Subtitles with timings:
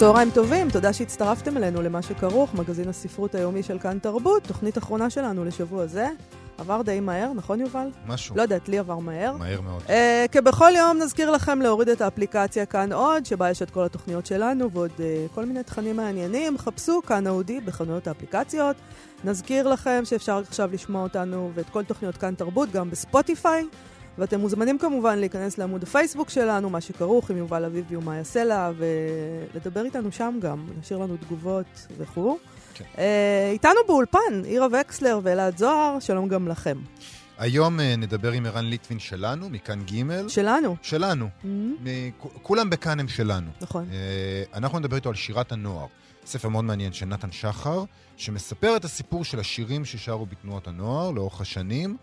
[0.00, 5.10] צהריים טובים, תודה שהצטרפתם אלינו למה שכרוך, מגזין הספרות היומי של כאן תרבות, תוכנית אחרונה
[5.10, 6.08] שלנו לשבוע זה.
[6.58, 7.88] עבר די מהר, נכון יובל?
[8.06, 8.36] משהו.
[8.36, 9.36] לא יודעת, לי עבר מהר.
[9.36, 9.82] מהר מאוד.
[9.86, 9.90] Uh,
[10.32, 14.70] כבכל יום נזכיר לכם להוריד את האפליקציה כאן עוד, שבה יש את כל התוכניות שלנו
[14.70, 16.58] ועוד uh, כל מיני תכנים מעניינים.
[16.58, 18.76] חפשו כאן אודי בחנויות האפליקציות.
[19.24, 23.64] נזכיר לכם שאפשר עכשיו לשמוע אותנו ואת כל תוכניות כאן תרבות גם בספוטיפיי.
[24.20, 29.84] ואתם מוזמנים כמובן להיכנס לעמוד הפייסבוק שלנו, מה שכרוך עם יובל אביבי ומאיה סלע, ולדבר
[29.84, 32.38] איתנו שם גם, להשאיר לנו תגובות וכו'.
[32.74, 32.84] כן.
[32.94, 32.98] Uh,
[33.52, 36.78] איתנו באולפן, עירה וקסלר ואלעד זוהר, שלום גם לכם.
[37.38, 40.76] היום אה, נדבר עם ערן ליטווין שלנו, מכאן ג' שלנו.
[40.82, 41.28] שלנו.
[41.44, 42.26] Mm-hmm.
[42.42, 43.50] כולם בכאן הם שלנו.
[43.60, 43.86] נכון.
[43.92, 45.86] אה, אנחנו נדבר איתו על שירת הנוער.
[46.26, 47.84] ספר מאוד מעניין של נתן שחר,
[48.16, 51.96] שמספר את הסיפור של השירים ששרו בתנועות הנוער לאורך השנים.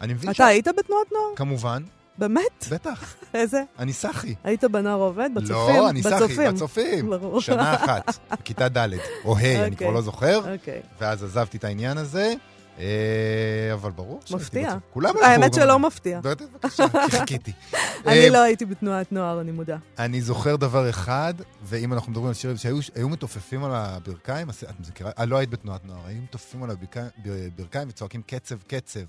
[0.00, 1.36] אה, אני מבין אתה היית בתנועת נוער?
[1.36, 1.82] כמובן,
[2.18, 2.66] באמת?
[2.70, 3.62] בטח, איזה?
[3.78, 4.34] אני סחי.
[4.44, 5.30] היית בנוער עובד?
[5.34, 5.76] בצופים?
[5.76, 7.10] לא, אני סחי, בצופים.
[7.10, 7.40] ברור.
[7.40, 8.88] שנה אחת, בכיתה ד'
[9.24, 9.76] או ה', אני אוקיי.
[9.76, 10.52] כבר לא זוכר.
[10.52, 10.80] אוקיי.
[11.00, 12.34] ואז עזבתי את העניין הזה,
[12.78, 12.84] אה,
[13.72, 14.76] אבל ברור מפתיע.
[14.92, 15.24] כולם הלכו.
[15.24, 15.78] האמת שלא.
[15.78, 16.20] מפתיע.
[16.20, 17.52] בטח, בבקשה, כי חיכיתי.
[17.74, 19.76] אה, אני לא הייתי בתנועת נוער, אני מודה.
[19.98, 24.88] אני זוכר דבר אחד, ואם אנחנו מדברים על שירים שהיו היו מתופפים על הברכיים, את
[24.88, 25.10] מכירה?
[25.18, 29.00] אה, לא היית בתנועת נוער, היו מתופפים על הברכיים וצועקים קצב, קצב,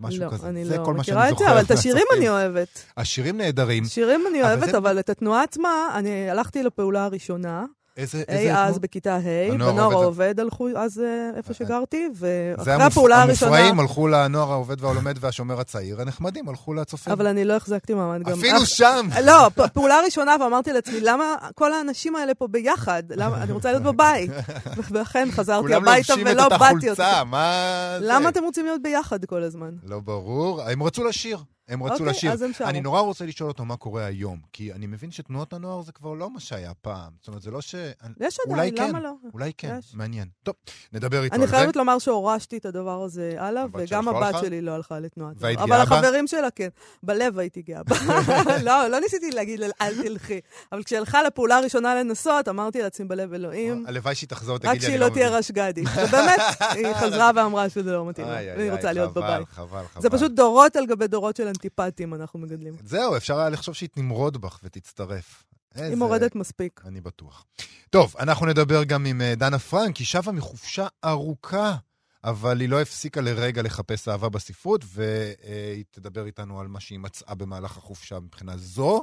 [0.00, 0.48] משהו לא, כזה.
[0.48, 2.02] אני זה לא כל מה שאני מכירה את זוכר זה, אבל את השירים.
[2.16, 2.84] אני אוהבת.
[2.96, 3.84] השירים נהדרים.
[3.84, 7.64] שירים אני אבל אוהבת, זה- אבל את התנועה עצמה, אני הלכתי לפעולה הראשונה,
[7.98, 8.22] איזה...
[8.28, 8.78] אי איזה אז?
[8.78, 13.50] בכיתה ה', בנוער העובד- הלכו אז אה, איפה שגרתי, זה ואחרי המופ- הפעולה הראשונה...
[13.56, 17.12] המופרעים הלכו לנוער העובד והלומד והשומר הצעיר, הנחמדים הלכו לצופים.
[17.12, 18.38] אבל אני לא החזקתי מעמד גם...
[18.38, 19.08] אפילו שם!
[19.26, 23.02] לא, פעולה ראשונה, ואמרתי לעצמי, למה כל האנשים האלה פה ביחד?
[23.10, 24.30] למה, אני רוצה להיות בבית.
[24.92, 27.04] ואכן חזרתי כולם הביתה לובשים את ולא אותה באתי יותר.
[27.04, 27.98] חולצה, מה?
[28.00, 29.70] למה אתם רוצים להיות ביחד כל הזמן?
[29.84, 31.38] לא ברור, הם רצו לשיר.
[31.68, 32.32] הם רצו אוקיי, לשיר.
[32.32, 32.68] אז הם שרו.
[32.68, 36.14] אני נורא רוצה לשאול אותו מה קורה היום, כי אני מבין שתנועות הנוער זה כבר
[36.14, 37.12] לא מה שהיה פעם.
[37.18, 37.74] זאת אומרת, זה לא ש...
[38.20, 39.12] יש עדיין, כן, למה לא?
[39.34, 39.94] אולי כן, יש.
[39.94, 40.28] מעניין.
[40.42, 40.54] טוב,
[40.92, 41.56] נדבר איתו אני על זה.
[41.56, 44.40] חייבת לומר שהורשתי את הדבר הזה הלאה, וגם לא הבת הלכה?
[44.40, 45.42] שלי לא הלכה לתנועת נוער.
[45.44, 45.96] והיית אבל גאה בה?
[45.96, 46.68] החברים שלה כן.
[47.02, 47.96] בלב הייתי גאה בה.
[48.64, 50.40] לא, לא ניסיתי להגיד לה, אל תלכי.
[50.72, 54.80] אבל כשהלכה לפעולה הראשונה לנסות, אמרתי לעצמי בלב אלוהים, הלוואי שהיא תחזור, רק תגיד לי,
[54.80, 55.38] שהיא אני לא לא תהיה מבין.
[55.38, 55.82] רשגדי.
[56.08, 59.22] ובאמת, היא חזרה ואמרה שזה לא מתאים לה, איי, איי, והיא איי, רוצה להיות חבל,
[59.22, 59.48] בבית.
[59.48, 60.02] חבל, חבל.
[60.02, 62.74] זה פשוט דורות על גבי דורות של אנטיפטים אנחנו מגדלים.
[62.84, 65.44] זהו, אפשר היה לחשוב שהיא תמרוד בך ותצטרף.
[65.74, 66.80] היא איזה- מורדת מספיק.
[66.84, 67.44] אני בטוח.
[67.90, 71.76] טוב, אנחנו נדבר גם עם אה, דנה פרנק, היא שבה מחופשה ארוכה,
[72.24, 77.34] אבל היא לא הפסיקה לרגע לחפש אהבה בספרות, והיא תדבר איתנו על מה שהיא מצאה
[77.34, 79.02] במהלך החופשה מבחינה זו,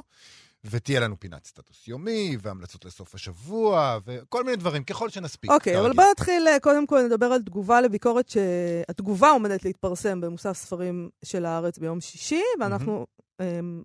[0.70, 5.50] ותהיה לנו פינת סטטוס יומי, והמלצות לסוף השבוע, וכל מיני דברים, ככל שנספיק.
[5.50, 5.96] אוקיי, אבל כרגיל.
[5.96, 11.44] בוא נתחיל, אה, קודם כל נדבר על תגובה לביקורת שהתגובה עומדת להתפרסם במוסף ספרים של
[11.44, 13.06] הארץ ביום שישי, ואנחנו
[13.40, 13.84] אמ,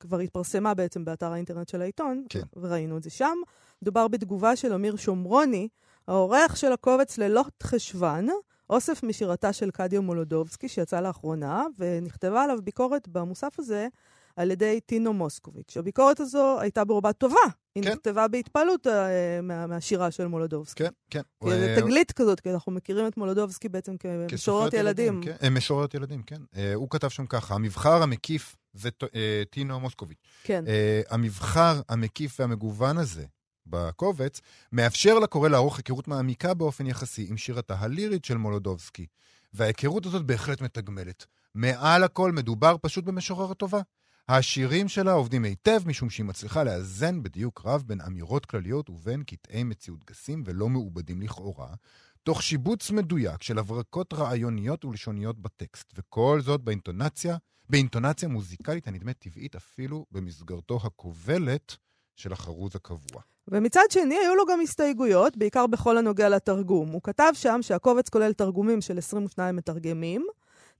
[0.00, 2.42] כבר התפרסמה בעצם באתר האינטרנט של העיתון, כן.
[2.56, 3.36] וראינו את זה שם.
[3.82, 5.68] מדובר בתגובה של אמיר שומרוני,
[6.08, 8.28] העורך של הקובץ לילות חשוון,
[8.70, 13.88] אוסף משירתה של קדיה מולודובסקי, שיצא לאחרונה, ונכתבה עליו ביקורת במוסף הזה
[14.36, 15.76] על ידי טינו מוסקוביץ'.
[15.76, 17.36] הביקורת הזו הייתה ברובה טובה.
[17.74, 17.92] היא כן.
[17.92, 20.84] נכתבה בהתפעלות אה, מה, מהשירה של מולודובסקי.
[20.84, 21.50] כן, כן.
[21.50, 25.20] זה תגלית כזאת, כי אנחנו מכירים את מולודובסקי בעצם כמשוררת כסופרת ילדים.
[25.24, 25.36] כן.
[25.42, 26.40] אה, משוררת ילדים, כן.
[26.56, 30.18] אה, הוא כתב שם ככה, המבחר המקיף, זה אה, טינו מוסקוביץ'.
[30.44, 30.64] כן.
[30.66, 33.24] אה, המבחר המקיף והמגוון הזה
[33.66, 34.40] בקובץ,
[34.72, 39.06] מאפשר לקורא לערוך היכרות מעמיקה באופן יחסי עם שירתה הלירית של מולודובסקי.
[39.52, 41.26] וההיכרות הזאת בהחלט מתגמלת.
[41.54, 43.80] מעל הכל מדובר פשוט במשוררת טובה.
[44.28, 49.64] השירים שלה עובדים היטב משום שהיא מצליחה לאזן בדיוק רב בין אמירות כלליות ובין קטעי
[49.64, 51.74] מציאות גסים ולא מעובדים לכאורה,
[52.22, 57.36] תוך שיבוץ מדויק של הברקות רעיוניות ולשוניות בטקסט, וכל זאת באינטונציה,
[57.70, 61.76] באינטונציה מוזיקלית הנדמת טבעית אפילו במסגרתו הכובלת
[62.16, 63.22] של החרוז הקבוע.
[63.48, 66.88] ומצד שני, היו לו גם הסתייגויות, בעיקר בכל הנוגע לתרגום.
[66.88, 70.26] הוא כתב שם שהקובץ כולל תרגומים של 22 מתרגמים.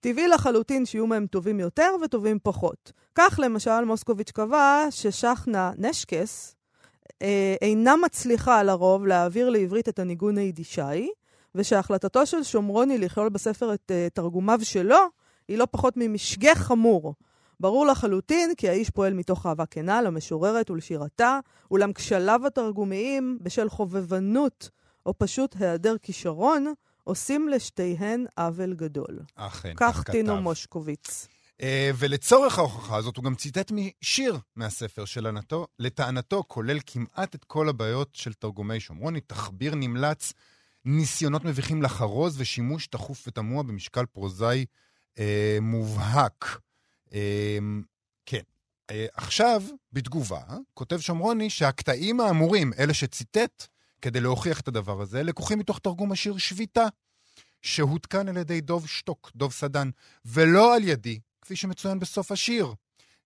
[0.00, 2.92] טבעי לחלוטין שיהיו מהם טובים יותר וטובים פחות.
[3.14, 6.56] כך למשל, מוסקוביץ' קבע ששחנה נשקס
[7.22, 11.08] אה, אינה מצליחה לרוב להעביר לעברית את הניגון היידישאי,
[11.54, 14.98] ושהחלטתו של שומרוני לכלול בספר את אה, תרגומיו שלו,
[15.48, 17.14] היא לא פחות ממשגה חמור.
[17.60, 21.38] ברור לחלוטין כי האיש פועל מתוך אהבה כנה למשוררת ולשירתה,
[21.70, 24.70] אולם כשליו התרגומיים, בשל חובבנות
[25.06, 26.72] או פשוט היעדר כישרון,
[27.04, 29.20] עושים לשתיהן עוול גדול.
[29.34, 30.12] אכן, כך כתב.
[30.12, 31.28] טינו מושקוביץ.
[31.60, 37.68] אה, ולצורך ההוכחה הזאת הוא גם ציטט משיר מהספר שלנתו, לטענתו כולל כמעט את כל
[37.68, 40.32] הבעיות של תרגומי שומרוני, תחביר נמלץ,
[40.84, 44.64] ניסיונות מביכים לחרוז ושימוש תכוף ותמוה במשקל פרוזאי
[45.18, 46.58] אה, מובהק.
[47.14, 47.58] אה,
[48.26, 48.42] כן.
[48.90, 49.62] אה, עכשיו,
[49.92, 50.42] בתגובה,
[50.74, 53.66] כותב שומרוני שהקטעים האמורים, אלה שציטט,
[54.04, 56.84] כדי להוכיח את הדבר הזה, לקוחים מתוך תרגום השיר שביתה,
[57.62, 59.90] שהותקן על ידי דוב שטוק, דוב סדן,
[60.24, 62.74] ולא על ידי, כפי שמצוין בסוף השיר.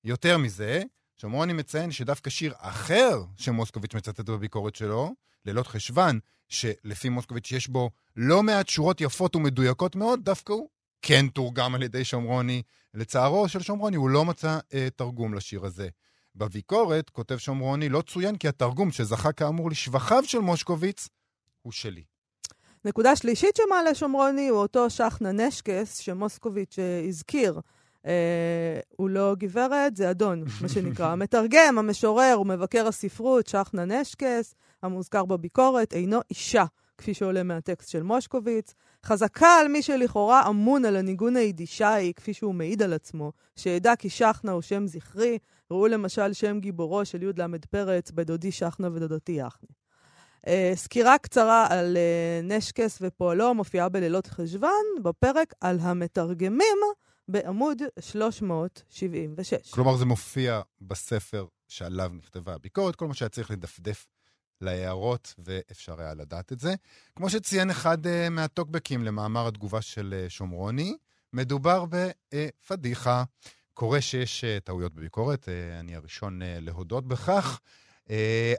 [0.05, 0.83] יותר מזה,
[1.17, 5.15] שומרוני מציין שדווקא שיר אחר שמוסקוביץ' מצטט בביקורת שלו,
[5.45, 10.69] לילות חשוון, שלפי מוסקוביץ' יש בו לא מעט שורות יפות ומדויקות מאוד, דווקא הוא
[11.03, 12.63] כן תורגם על ידי שומרוני.
[12.95, 15.89] לצערו של שומרוני, הוא לא מצא אה, תרגום לשיר הזה.
[16.39, 21.09] בביקורת, כותב שומרוני, לא צוין כי התרגום שזכה כאמור לשבחיו של מושקוביץ,
[21.63, 22.03] הוא שלי.
[22.85, 27.61] נקודה שלישית שמעלה שומרוני הוא אותו שחנה נשקס שמוסקוביץ' אה, הזכיר.
[28.07, 31.07] אה, הוא לא גברת, זה אדון, מה שנקרא.
[31.07, 36.65] המתרגם, המשורר ומבקר הספרות, שחנה נשקס, המוזכר בביקורת, אינו אישה,
[36.99, 38.75] כפי שעולה מהטקסט של מושקוביץ.
[39.07, 44.11] חזקה על מי שלכאורה אמון על הניגון היידישאי, כפי שהוא מעיד על עצמו, שידע כי
[44.11, 45.39] שחנה הוא שם זכרי,
[45.71, 49.69] ראו למשל שם גיבורו של י"ל פרץ, בדודי שחנה ודודתי יחנה.
[50.47, 56.79] Uh, סקירה קצרה על uh, נשקס ופועלו מופיעה בלילות חשוון, בפרק על המתרגמים
[57.29, 59.71] בעמוד 376.
[59.71, 64.07] כלומר, זה מופיע בספר שעליו נכתבה הביקורת, כל מה שהיה צריך לדפדף
[64.61, 66.75] להערות, ואפשר היה לדעת את זה.
[67.17, 70.97] כמו שציין אחד uh, מהטוקבקים למאמר התגובה של uh, שומרוני,
[71.33, 73.25] מדובר בפדיחה.
[73.79, 77.61] קורה שיש uh, טעויות בביקורת, uh, אני הראשון uh, להודות בכך.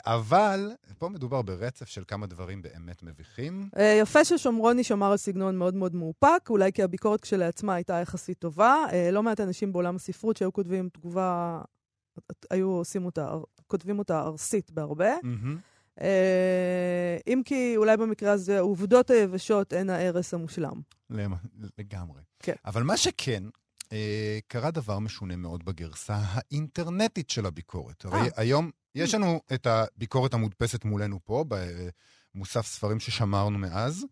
[0.06, 3.70] אבל פה מדובר ברצף של כמה דברים באמת מביכים.
[4.02, 8.86] יפה ששומרוני שמר על סגנון מאוד מאוד מאופק, אולי כי הביקורת כשלעצמה הייתה יחסית טובה.
[9.12, 11.62] לא מעט אנשים בעולם הספרות שהיו כותבים תגובה,
[12.50, 13.34] היו עושים אותה,
[13.68, 15.16] כותבים אותה ארסית בהרבה.
[15.18, 16.02] Mm-hmm.
[17.28, 20.82] אם כי אולי במקרה הזה העובדות היבשות הן ההרס המושלם.
[21.78, 22.22] לגמרי.
[22.40, 22.56] כן.
[22.66, 23.50] אבל מה שכן, אה,
[24.48, 28.06] קרה דבר משונה מאוד בגרסה האינטרנטית של הביקורת.
[28.06, 28.28] הרי אה.
[28.36, 31.46] היום יש לנו את הביקורת המודפסת מולנו פה,
[32.36, 34.06] במוסף ספרים ששמרנו מאז,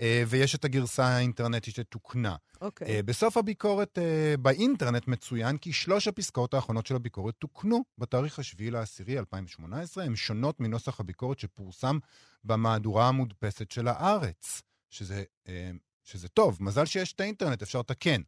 [0.00, 2.36] אה, ויש את הגרסה האינטרנטית שתוקנה.
[2.60, 2.88] אוקיי.
[2.88, 8.70] אה, בסוף הביקורת אה, באינטרנט מצוין כי שלוש הפסקאות האחרונות של הביקורת תוקנו בתאריך השביעי
[8.70, 10.04] לעשירי 2018.
[10.04, 11.98] הן שונות מנוסח הביקורת שפורסם
[12.44, 15.70] במהדורה המודפסת של הארץ, שזה, אה,
[16.04, 16.58] שזה טוב.
[16.60, 18.20] מזל שיש את האינטרנט, אפשר לתקן.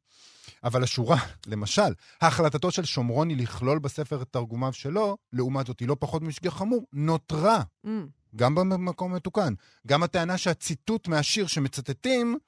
[0.65, 5.97] אבל השורה, למשל, החלטתו של שומרוני לכלול בספר את תרגומיו שלו, לעומת זאת, היא לא
[6.01, 7.63] פחות משגיח חמור, נותרה.
[7.87, 7.89] Mm.
[8.37, 9.55] גם במקום מתוקן.
[9.87, 12.39] גם הטענה שהציטוט מהשיר שמצטטים,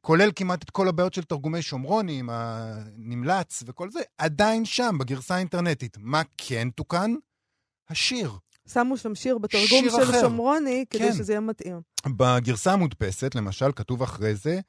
[0.00, 5.34] כולל כמעט את כל הבעיות של תרגומי שומרוני, עם הנמלץ וכל זה, עדיין שם, בגרסה
[5.34, 5.96] האינטרנטית.
[6.00, 7.14] מה כן תוקן?
[7.88, 8.32] השיר.
[8.72, 10.20] שמו שם שיר בתרגום שיר של אחר.
[10.20, 11.12] שומרוני, כדי כן.
[11.12, 11.80] שזה יהיה מתאים.
[12.06, 14.60] בגרסה המודפסת, למשל, כתוב אחרי זה,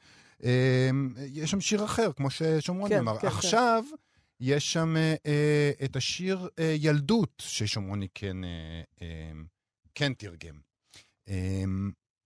[0.43, 0.89] אה,
[1.33, 3.13] יש שם שיר אחר, כמו ששומרוני כן, אמר.
[3.17, 3.27] כן, כן.
[3.27, 3.83] עכשיו,
[4.39, 8.49] יש שם אה, אה, את השיר אה, ילדות, ששומרוני כן, אה,
[9.01, 9.31] אה,
[9.95, 10.55] כן תרגם.
[11.29, 11.63] אה,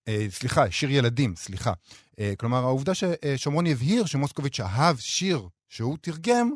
[0.08, 1.74] אה, סליחה, שיר ילדים, סליחה.
[2.20, 6.52] אה, כלומר, העובדה ששומרוני הבהיר שמוסקוביץ' אהב שיר שהוא תרגם,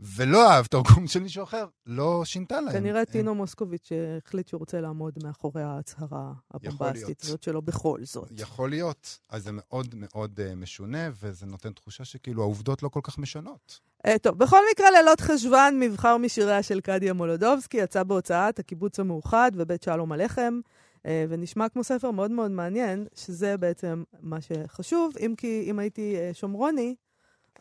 [0.00, 2.72] ולא אהב תרגום של מישהו אחר, לא שינתה להם.
[2.72, 3.90] כנראה אה, טינו מוסקוביץ'
[4.26, 7.22] החליט שהוא רוצה לעמוד מאחורי ההצהרה הבומבסטית.
[7.22, 8.28] הזאת שלו בכל זאת.
[8.30, 9.18] יכול להיות.
[9.28, 13.80] אז זה מאוד מאוד uh, משונה, וזה נותן תחושה שכאילו העובדות לא כל כך משנות.
[14.06, 19.52] Uh, טוב, בכל מקרה, לילות חשוון, מבחר משיריה של קדיה מולודובסקי, יצא בהוצאת הקיבוץ המאוחד
[19.54, 20.60] ובית שלום הלחם,
[20.96, 26.16] uh, ונשמע כמו ספר מאוד מאוד מעניין, שזה בעצם מה שחשוב, אם כי אם הייתי
[26.32, 26.94] שומרוני,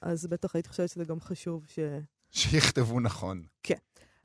[0.02, 1.80] אז בטח הייתי חושבת שזה גם חשוב ש...
[2.32, 3.44] שיכתבו נכון.
[3.64, 3.76] כן.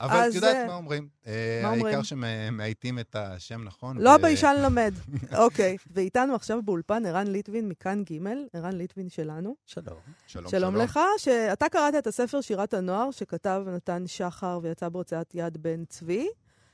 [0.03, 1.09] אבל את יודעת אה, מה אומרים?
[1.27, 1.87] מה אה, אומרים?
[1.87, 3.99] העיקר שמאייתים את השם נכון.
[3.99, 4.95] לא ו- ביישן למד.
[5.45, 8.19] אוקיי, ואיתנו עכשיו באולפן ערן ליטבין מכאן ג',
[8.53, 9.55] ערן ליטבין שלנו.
[9.67, 9.97] שלום.
[10.27, 15.63] שלום, שלום לך, שאתה קראת את הספר שירת הנוער שכתב נתן שחר ויצא בהוצאת יד
[15.63, 16.29] בן צבי.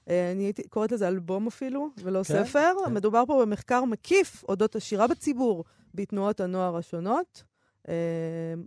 [0.09, 2.73] אה, אני הייתי קוראת לזה אלבום אפילו, ולא כן, ספר.
[2.87, 2.95] כן.
[2.95, 7.43] מדובר פה במחקר מקיף אודות השירה בציבור בתנועות הנוער השונות.
[7.89, 7.95] אה,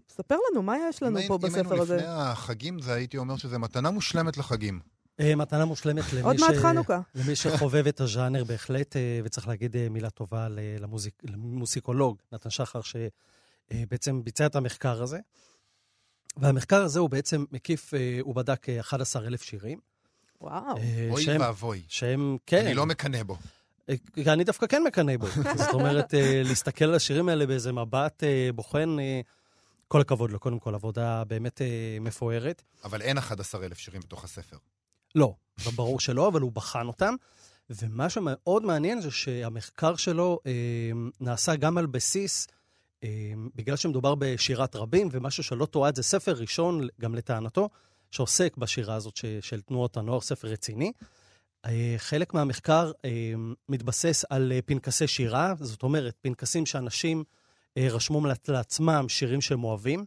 [0.10, 1.96] ספר לנו, מה יש לנו אם פה היינו- אם בספר היינו הזה?
[1.96, 4.80] לפני החגים, זה הייתי אומר שזה מתנה מושלמת לחגים.
[5.20, 6.42] אה, מתנה מושלמת למי, עוד ש...
[6.42, 7.02] מעט חנוכה.
[7.16, 10.48] למי שחובב את הז'אנר בהחלט, אה, וצריך להגיד אה, מילה טובה
[10.80, 11.14] למוזיק...
[11.24, 15.20] למוסיקולוג נתן שחר, שבעצם ביצע את המחקר הזה.
[16.38, 19.80] והמחקר הזה הוא בעצם מקיף, הוא בדק אה, 11,000 שירים.
[20.42, 20.78] וואו.
[21.10, 21.84] אוי שהם, ואבוי.
[21.88, 23.38] שהם, כן, אני לא מקנא בו.
[23.90, 25.28] אה, אני דווקא כן מקנא בו.
[25.64, 28.96] זאת אומרת, אה, להסתכל על השירים האלה באיזה מבט אה, בוחן,
[29.88, 31.62] כל הכבוד לו, קודם כל, עבודה באמת
[32.02, 32.64] מפוארת.
[32.84, 34.58] אבל אין 11,000 שירים בתוך הספר.
[35.16, 35.34] לא,
[35.76, 37.16] ברור שלא, אבל הוא בחן אותם.
[37.80, 40.52] ומה שמאוד מעניין זה שהמחקר שלו אה,
[41.20, 42.48] נעשה גם על בסיס,
[43.04, 43.10] אה,
[43.56, 47.70] בגלל שמדובר בשירת רבים, ומשהו שלא תועד זה ספר ראשון, גם לטענתו,
[48.12, 50.92] שעוסק בשירה הזאת ש, של תנועות הנוער, ספר רציני.
[51.66, 53.34] אה, חלק מהמחקר אה,
[53.70, 57.24] מתבסס על אה, פנקסי שירה, זאת אומרת, פנקסים שאנשים
[57.78, 60.06] רשמו לעצמם שירים שהם אוהבים,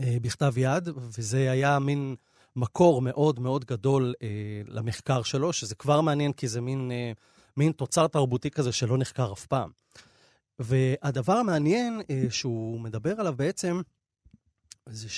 [0.00, 2.16] בכתב יד, וזה היה מין...
[2.56, 4.14] מקור מאוד מאוד גדול
[4.66, 6.90] למחקר שלו, שזה כבר מעניין, כי זה מין,
[7.56, 9.70] מין תוצר תרבותי כזה שלא נחקר אף פעם.
[10.58, 12.00] והדבר המעניין
[12.30, 13.80] שהוא מדבר עליו בעצם,
[14.88, 15.08] זה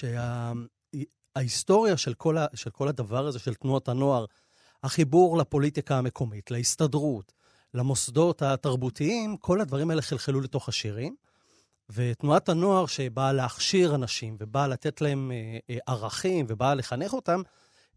[1.34, 4.24] שההיסטוריה שה, של, כל ה, של כל הדבר הזה, של תנועות הנוער,
[4.82, 7.32] החיבור לפוליטיקה המקומית, להסתדרות,
[7.74, 11.16] למוסדות התרבותיים, כל הדברים האלה חלחלו לתוך השירים.
[11.90, 17.42] ותנועת הנוער שבאה להכשיר אנשים ובאה לתת להם אה, אה, ערכים ובאה לחנך אותם,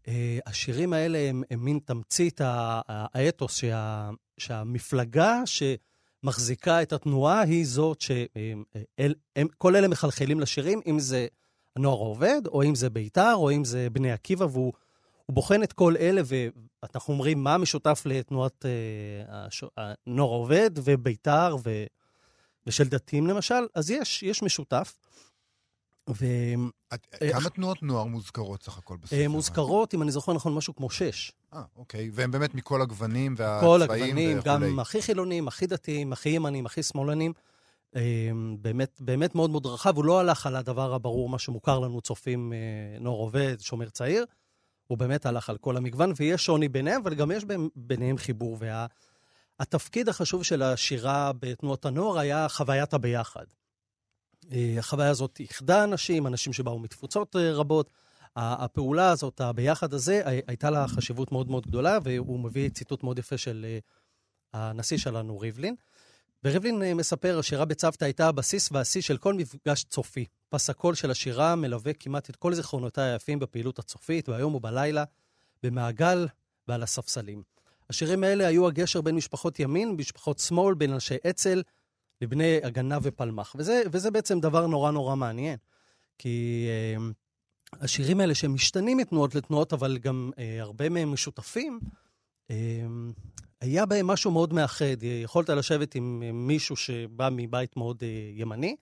[0.08, 2.40] אה, השירים האלה הם, הם מין תמצית
[2.88, 11.26] האתוס שה, שהמפלגה שמחזיקה את התנועה היא זאת שכל אלה מחלחלים לשירים, אם זה
[11.76, 14.72] הנוער העובד, או אם זה בית"ר, או אם זה בני עקיבא, והוא
[15.30, 18.64] בוחן את כל אלה, ואנחנו אומרים מה משותף לתנועת
[19.76, 21.84] הנוער העובד ובית"ר ו...
[22.66, 24.98] ושל דתיים למשל, אז יש, יש משותף.
[26.10, 26.24] ו...
[26.94, 29.16] את, אה, כמה תנועות נוער מוזכרות סך הכל בספר?
[29.16, 31.32] אה, מוזכרות, אם אני זוכר נכון, משהו כמו שש.
[31.54, 32.10] אה, אוקיי.
[32.12, 33.86] והם באמת מכל הגוונים והצבעים וכולי.
[33.88, 37.32] כל הגוונים, גם הכי חילונים, הכי דתיים, הכי ימנים, הכי שמאלנים.
[37.96, 38.30] אה,
[38.60, 39.96] באמת, באמת מאוד מאוד רחב.
[39.96, 42.52] הוא לא הלך על הדבר הברור, מה שמוכר לנו, צופים
[43.00, 44.24] נוער עובד, שומר צעיר.
[44.86, 47.44] הוא באמת הלך על כל המגוון, ויש שוני ביניהם, אבל גם יש
[47.76, 48.56] ביניהם חיבור.
[48.60, 48.86] וה...
[49.60, 53.44] התפקיד החשוב של השירה בתנועות הנוער היה חוויית הביחד.
[54.52, 57.90] אה, החוויה הזאת איחדה אנשים, אנשים שבאו מתפוצות אה, רבות.
[58.38, 63.38] הפעולה הזאת, הביחד הזה, הייתה לה חשיבות מאוד מאוד גדולה, והוא מביא ציטוט מאוד יפה
[63.38, 63.78] של אה,
[64.52, 65.74] הנשיא שלנו, ריבלין.
[66.44, 70.24] וריבלין מספר, השירה בצוותא הייתה הבסיס והשיא של כל מפגש צופי.
[70.48, 75.04] פס הקול של השירה מלווה כמעט את כל זיכרונותיי היפים בפעילות הצופית, ביום ובלילה,
[75.62, 76.28] במעגל
[76.68, 77.42] ועל הספסלים.
[77.90, 81.62] השירים האלה היו הגשר בין משפחות ימין, משפחות שמאל, בין אנשי אצ"ל
[82.20, 83.54] לבני הגנה ופלמ"ח.
[83.58, 85.56] וזה, וזה בעצם דבר נורא נורא מעניין.
[86.18, 87.02] כי אה,
[87.80, 91.80] השירים האלה שמשתנים מתנועות לתנועות, אבל גם אה, הרבה מהם משותפים,
[92.50, 92.56] אה,
[93.60, 95.02] היה בהם משהו מאוד מאחד.
[95.02, 98.76] יכולת לשבת עם מישהו שבא מבית מאוד אה, ימני,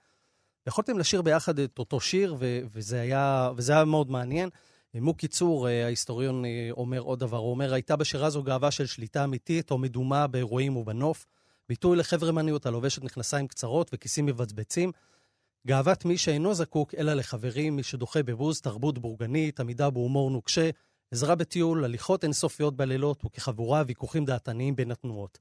[0.67, 4.49] יכולתם לשיר ביחד את אותו שיר, ו- וזה, היה, וזה היה מאוד מעניין.
[4.95, 7.37] מוקי צור, אה, ההיסטוריון, אה, אומר עוד דבר.
[7.37, 11.27] הוא אומר, הייתה בשירה זו גאווה של שליטה אמיתית או מדומה באירועים ובנוף.
[11.69, 14.93] ביטוי לחברמניות הלובשת מכנסיים קצרות וכיסים מבצבצים.
[15.67, 20.71] גאוות מי שאינו זקוק אלא לחברים, מי שדוחה בבוז, תרבות בורגנית, עמידה בהומור נוקשה,
[21.11, 25.39] עזרה בטיול, הליכות אינסופיות בלילות, וכחבורה ויכוחים דעתניים בין התנועות.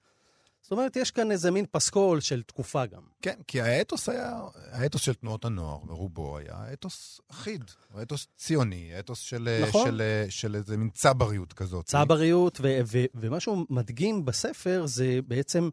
[0.64, 3.02] זאת אומרת, יש כאן איזה מין פסקול של תקופה גם.
[3.22, 4.42] כן, כי האתוס היה,
[4.72, 7.64] האתוס של תנועות הנוער, ברובו, היה אתוס אחיד,
[8.02, 9.86] אתוס ציוני, אתוס של, נכון.
[9.86, 11.86] של, של, של איזה מין צבריות כזאת.
[11.86, 15.70] צבריות, ו, ו, ומשהו מדגים בספר זה בעצם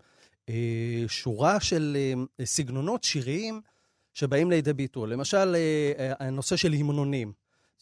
[0.49, 1.97] אה, שורה של
[2.41, 3.61] אה, סגנונות שיריים
[4.15, 5.11] שבאים לידי ביטוי.
[5.11, 7.33] למשל, אה, אה, הנושא של המנונים.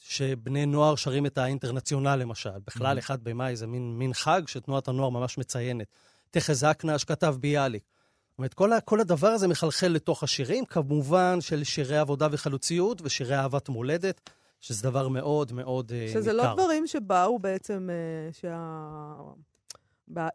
[0.01, 2.51] שבני נוער שרים את האינטרנציונל למשל.
[2.67, 3.01] בכלל, mm-hmm.
[3.01, 5.87] אחד במאי זה מין, מין חג שתנועת הנוער ממש מציינת.
[6.31, 7.83] תחזקנה, שכתב ביאליק.
[8.31, 13.37] זאת אומרת, כל, כל הדבר הזה מחלחל לתוך השירים, כמובן של שירי עבודה וחלוציות ושירי
[13.37, 14.31] אהבת מולדת,
[14.61, 16.21] שזה דבר מאוד מאוד ניכר.
[16.21, 17.89] שזה לא דברים שבאו בעצם,
[18.31, 19.15] uh, שה...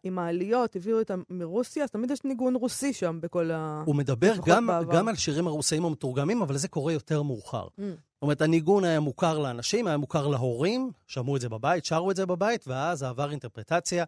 [0.04, 3.82] עם העליות, הביאו אותם מרוסיה, אז תמיד יש ניגון רוסי שם בכל ה...
[3.86, 7.66] הוא מדבר גם, גם על שירים הרוסאים המתורגמים, אבל זה קורה יותר מאוחר.
[7.66, 7.82] Mm.
[7.82, 12.16] זאת אומרת, הניגון היה מוכר לאנשים, היה מוכר להורים, שמעו את זה בבית, שרו את
[12.16, 14.04] זה בבית, ואז עבר אינטרפרטציה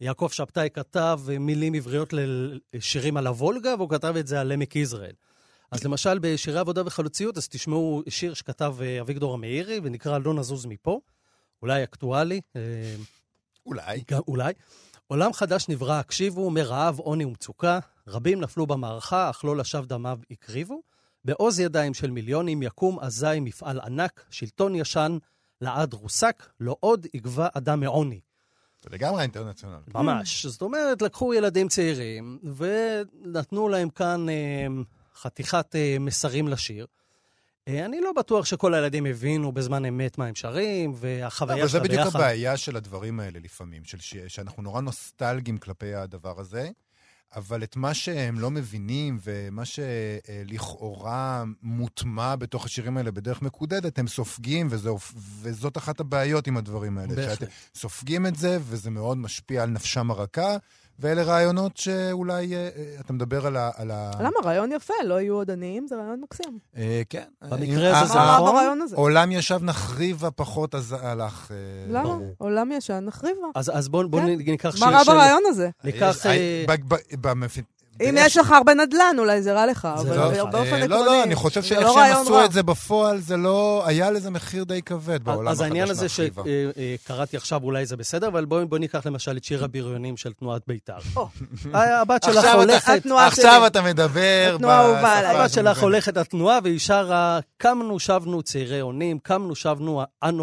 [0.00, 5.12] יעקב שבתאי כתב מילים עבריות לשירים על הוולגה, והוא כתב את זה על עמק יזרעאל.
[5.70, 10.66] אז למשל, בשירי עבודה וחלוציות, אז תשמעו שיר שכתב אה, אביגדור המאירי, ונקרא "לא נזוז
[10.66, 11.00] מפה",
[11.62, 12.40] אולי אקטואלי.
[12.56, 12.60] אה,
[13.66, 14.02] אולי.
[14.10, 14.52] גם, אולי.
[15.06, 20.82] עולם חדש נברא, הקשיבו, מרעב, עוני ומצוקה, רבים נפלו במערכה, אך לא לשווא דמיו הקריבו.
[21.24, 25.18] בעוז ידיים של מיליונים יקום אזי מפעל ענק, שלטון ישן,
[25.60, 28.20] לעד רוסק, לא עוד יגבה אדם מעוני.
[28.84, 29.78] זה לגמרי אינטרנציונל.
[29.94, 30.46] ממש.
[30.46, 34.66] זאת אומרת, לקחו ילדים צעירים ונתנו להם כאן אה,
[35.16, 36.86] חתיכת אה, מסרים לשיר.
[37.68, 41.76] אה, אני לא בטוח שכל הילדים הבינו בזמן אמת מה הם שרים, והחוויה לא, של
[41.76, 41.94] הביחד...
[41.94, 44.16] אבל זה בדיוק הבעיה של הדברים האלה לפעמים, של ש...
[44.16, 46.70] שאנחנו נורא נוסטלגיים כלפי הדבר הזה,
[47.36, 54.08] אבל את מה שהם לא מבינים ומה שלכאורה מוטמע בתוך השירים האלה בדרך מקודדת, הם
[54.08, 54.98] סופגים, וזו,
[55.42, 57.14] וזאת אחת הבעיות עם הדברים האלה.
[57.14, 57.38] בהחלט.
[57.38, 60.56] שאתם סופגים את זה, וזה מאוד משפיע על נפשם הרכה,
[60.98, 63.70] ואלה רעיונות שאולי, אה, אה, אתה מדבר על ה...
[63.76, 64.10] על ה...
[64.20, 64.36] למה?
[64.44, 66.58] רעיון יפה, לא יהיו עוד עניים, זה רעיון מקסים.
[66.76, 67.24] אה, כן.
[67.42, 68.78] במקרה הזה זה נכון?
[68.94, 71.50] עולם ישב נחריבה פחות, אז הלך...
[71.88, 72.18] למה?
[72.38, 73.46] עולם ישן, נחריבה.
[73.54, 74.26] אז, בואו בוא כן.
[74.26, 75.12] ניקח שיר מה רע של...
[75.12, 75.70] ברעיון הזה?
[75.84, 76.16] ניקח...
[78.00, 80.88] אה, אם יש לך הרבה נדל"ן, אולי זה רע לך, אבל לא- באופן אה, עקרוני...
[80.88, 82.44] לא, לא, אני חושב זה שאיך לא שהם עשו.
[82.44, 83.82] את זה בפועל, זה לא...
[83.86, 86.06] היה לזה מחיר די כבד בעולם אז החדש העניין הזה.
[86.08, 90.62] שקראתי עכשיו, אולי זה בסדר, אבל בואו בוא ניקח למשל את שיר הבריונים של תנועת
[90.66, 90.98] בית"ר.
[91.74, 93.06] הבת שלך הולכת...
[93.18, 93.66] עכשיו.
[93.66, 95.36] אתה מדבר התנועה האהובה עליי.
[95.36, 95.82] הבת שלך.
[95.82, 100.02] הולכת לתנועה והיא שרה, קמנו שבנו צעירי אונים, קמנו שבנו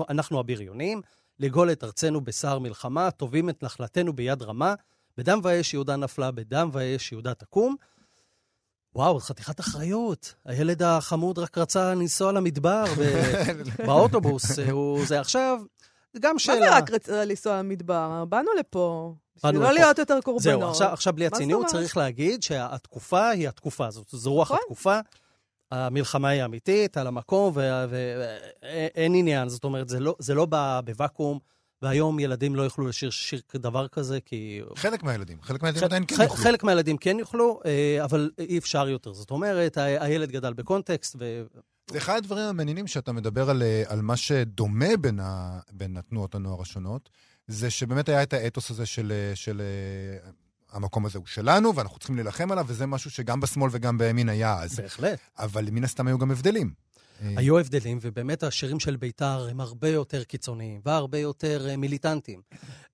[0.10, 1.02] אנחנו הבריונים,
[1.40, 4.74] לגאול את ארצנו בשר מלחמה, טובים את נחלתנו ביד רמה,
[5.18, 7.76] בדם ואש יהודה נפלה, בדם ואש יהודה תקום.
[8.96, 10.34] וואו, חתיכת אחריות.
[10.46, 13.42] הילד החמוד רק רצה לנסוע למדבר ו-
[13.88, 14.60] באוטובוס.
[14.60, 15.60] הוא זה עכשיו,
[16.14, 16.60] זה גם מה שאלה.
[16.60, 18.26] זה רק רצ- לנסוע למדבר?
[18.30, 19.14] באנו לפה.
[19.36, 19.72] בשביל לא לפה.
[19.72, 20.44] להיות יותר קורבנות.
[20.44, 21.66] זהו, עכשיו, עכשיו בלי מה הציניות?
[21.68, 24.08] צריך להגיד שהתקופה היא התקופה הזאת.
[24.10, 24.60] זו רוח נכון.
[24.64, 25.00] התקופה.
[25.72, 29.50] המלחמה היא אמיתית, על המקום, ואין עניין.
[29.50, 31.40] זאת אומרת, זה לא, זה לא בא בוואקום,
[31.82, 34.62] והיום ילדים לא יוכלו לשיר שיר דבר כזה, כי...
[34.76, 36.44] חלק מהילדים, חלק מהילדים ח- עדיין כן ח- יוכלו.
[36.44, 39.14] חלק מהילדים כן יוכלו, אה, אבל אי אפשר יותר.
[39.14, 41.44] זאת אומרת, ה- הילד גדל בקונטקסט, ו...
[41.92, 46.36] זה אחד הדברים המעניינים שאתה מדבר על, אה, על מה שדומה בין, ה, בין התנועות
[46.36, 47.10] הנוער השונות,
[47.48, 49.62] זה שבאמת היה את האתוס הזה של, אה, של
[50.72, 54.60] המקום הזה הוא שלנו, ואנחנו צריכים להילחם עליו, וזה משהו שגם בשמאל וגם בימין היה
[54.60, 54.80] אז.
[54.80, 55.20] בהחלט.
[55.40, 56.72] אבל מן הסתם היו גם הבדלים.
[57.22, 62.42] אה, היו הבדלים, ובאמת השירים של בית"ר הם הרבה יותר קיצוניים והרבה יותר אה, מיליטנטיים.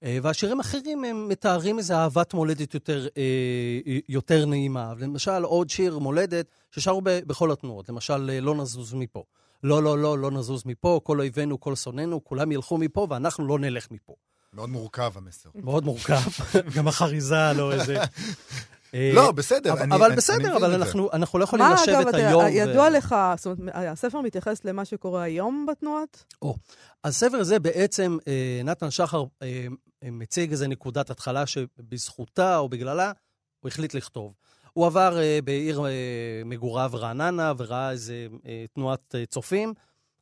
[0.04, 3.08] אה, והשירים האחרים הם מתארים איזו אהבת מולדת יותר,
[4.10, 4.94] יותר נעימה.
[5.00, 7.90] למשל, עוד שיר מולדת ששרו בכל התנועות.
[7.90, 9.24] למשל, לא נזוז מפה.
[9.64, 13.60] לא, לא, לא, לא נזוז מפה, כל אויבינו, כל שונאינו, כולם ילכו מפה ואנחנו לא
[13.60, 14.14] נלך מפה.
[14.54, 15.50] מאוד מורכב המסר.
[15.56, 16.22] מאוד מורכב,
[16.76, 17.98] גם החריזה לא איזה...
[18.94, 19.74] אה, לא, בסדר.
[19.74, 20.74] אבל, אני- אבל אני- אני בסדר, מבין אבל.
[20.74, 22.44] אנחנו, אנחנו לא יכולים מה, לשבת אגב, אתה- היום...
[22.52, 26.34] ידוע לך, זאת אומרת, הספר מתייחס למה שקורה היום בתנועות?
[27.04, 29.68] הספר הזה בעצם, אה, נתן שחר אה,
[30.04, 33.12] אה, מציג איזו נקודת התחלה שבזכותה או בגללה
[33.60, 34.34] הוא החליט לכתוב.
[34.74, 35.92] הוא עבר אה, בעיר אה,
[36.46, 38.14] מגוריו רעננה וראה איזה
[38.48, 39.74] אה, תנועת אה, צופים.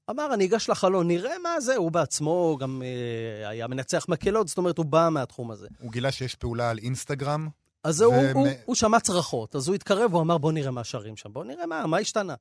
[0.10, 1.76] אמר, אני אגש לחלון, נראה מה זה.
[1.76, 5.68] הוא בעצמו גם אה, היה מנצח מקהלות, זאת אומרת, הוא בא מהתחום הזה.
[5.80, 7.48] הוא גילה שיש פעולה על אינסטגרם.
[7.86, 10.84] אז הוא, ומ- הוא, הוא שמע צרחות, אז הוא התקרב, הוא אמר, בוא נראה מה
[10.84, 12.36] שרים שם, בוא נראה מה, מה השתנה.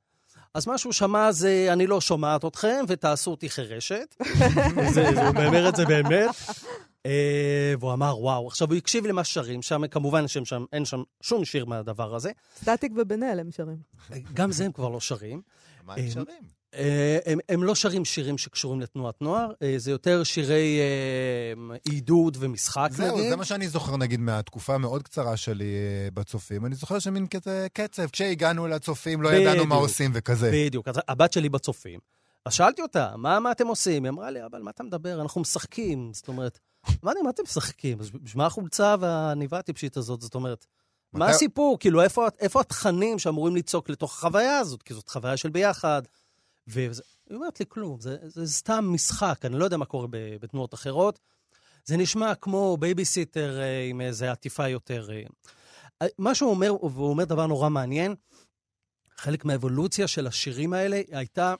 [0.53, 4.15] אז מה שהוא שמע זה, אני לא שומעת אתכם ותעשו אותי חירשת.
[4.93, 6.29] זה, הוא אומר את זה באמת.
[7.05, 8.47] אה, והוא אמר, וואו.
[8.47, 12.31] עכשיו, הוא הקשיב למה שרים שם, כמובן שם, אין שם שום שיר מהדבר הזה.
[12.61, 13.77] סטטיק ובן אל הם שרים.
[14.33, 15.41] גם זה הם כבר לא שרים.
[15.83, 16.25] מה אה, אפשרים?
[16.75, 22.37] אה, הם, הם לא שרים שירים שקשורים לתנועת נוער, אה, זה יותר שירי אה, עידוד
[22.39, 23.29] ומשחק, זהו, נגיד.
[23.29, 26.65] זה מה שאני זוכר, נגיד, מהתקופה המאוד קצרה שלי אה, בצופים.
[26.65, 29.89] אני זוכר שמין כזה קצב, כשהגענו לצופים לא ידענו מה בדיוק.
[29.89, 30.51] עושים וכזה.
[30.53, 30.87] בדיוק.
[30.87, 31.99] אז הבת שלי בצופים.
[32.45, 34.03] אז שאלתי אותה, מה, מה אתם עושים?
[34.03, 35.21] היא אמרה לי, אבל מה אתה מדבר?
[35.21, 36.11] אנחנו משחקים.
[36.13, 36.59] זאת אומרת,
[37.03, 37.97] אמרתי, מה אתם משחקים?
[37.97, 40.21] בשביל מה החולצה והעניבה הטיפשית הזאת?
[40.21, 40.65] זאת אומרת,
[41.13, 41.79] מה הסיפור?
[41.79, 44.83] כאילו, איפה, איפה התכנים שאמורים לצעוק לתוך החוויה הזאת?
[44.83, 46.01] כי זאת חוויה של ביחד.
[46.67, 50.73] וזה, היא אומרת לי, כלום, זה, זה סתם משחק, אני לא יודע מה קורה בתנועות
[50.73, 51.19] אחרות.
[51.85, 55.09] זה נשמע כמו בייביסיטר אה, עם איזו עטיפה יותר...
[55.11, 56.07] אה.
[56.17, 58.15] מה שהוא אומר, והוא אומר דבר נורא מעניין,
[59.17, 61.55] חלק מהאבולוציה של השירים האלה הייתה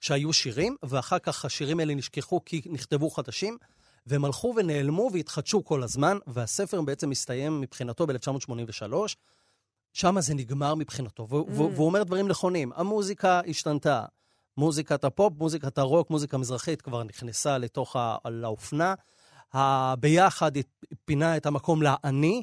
[0.00, 3.58] שהיו שירים, ואחר כך השירים האלה נשכחו כי נכתבו חדשים,
[4.06, 8.94] והם הלכו ונעלמו והתחדשו כל הזמן, והספר בעצם מסתיים מבחינתו ב-1983.
[9.92, 11.52] שם זה נגמר מבחינתו, והוא, Mm.
[11.74, 12.72] והוא אומר דברים נכונים.
[12.74, 14.04] המוזיקה השתנתה.
[14.56, 18.16] מוזיקת הפופ, מוזיקת הרוק, מוזיקה מזרחית כבר נכנסה לתוך ה...
[18.28, 18.94] לאופנה.
[19.52, 20.52] הביחד
[21.04, 22.42] פינה את המקום לאני.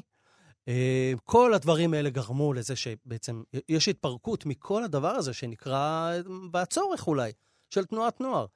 [0.68, 6.12] אה, כל הדברים האלה גרמו לזה שבעצם יש התפרקות מכל הדבר הזה שנקרא,
[6.52, 7.32] והצורך אולי,
[7.70, 8.46] של תנועת נוער.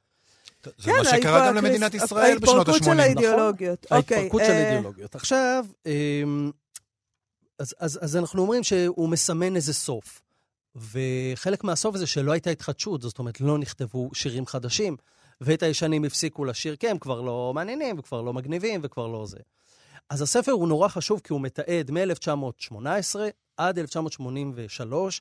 [0.79, 2.75] זה מה שקרה גם למדינת ישראל בשנות ה-80.
[2.75, 3.87] ההתפרקות של האידיאולוגיות.
[3.91, 5.15] אוקיי, ההתפרקות של אה, האידיאולוגיות.
[5.15, 6.51] עכשיו, אמ,
[7.59, 10.23] אז, אז, אז אנחנו אומרים שהוא מסמן איזה סוף.
[10.77, 14.97] וחלק מהסוף זה שלא הייתה התחדשות, זאת אומרת, לא נכתבו שירים חדשים,
[15.41, 19.39] ואת הישנים הפסיקו לשיר, כי הם כבר לא מעניינים, וכבר לא מגניבים, וכבר לא זה.
[20.11, 23.17] אז הספר הוא נורא חשוב כי הוא מתעד מ-1918
[23.57, 25.21] עד 1983,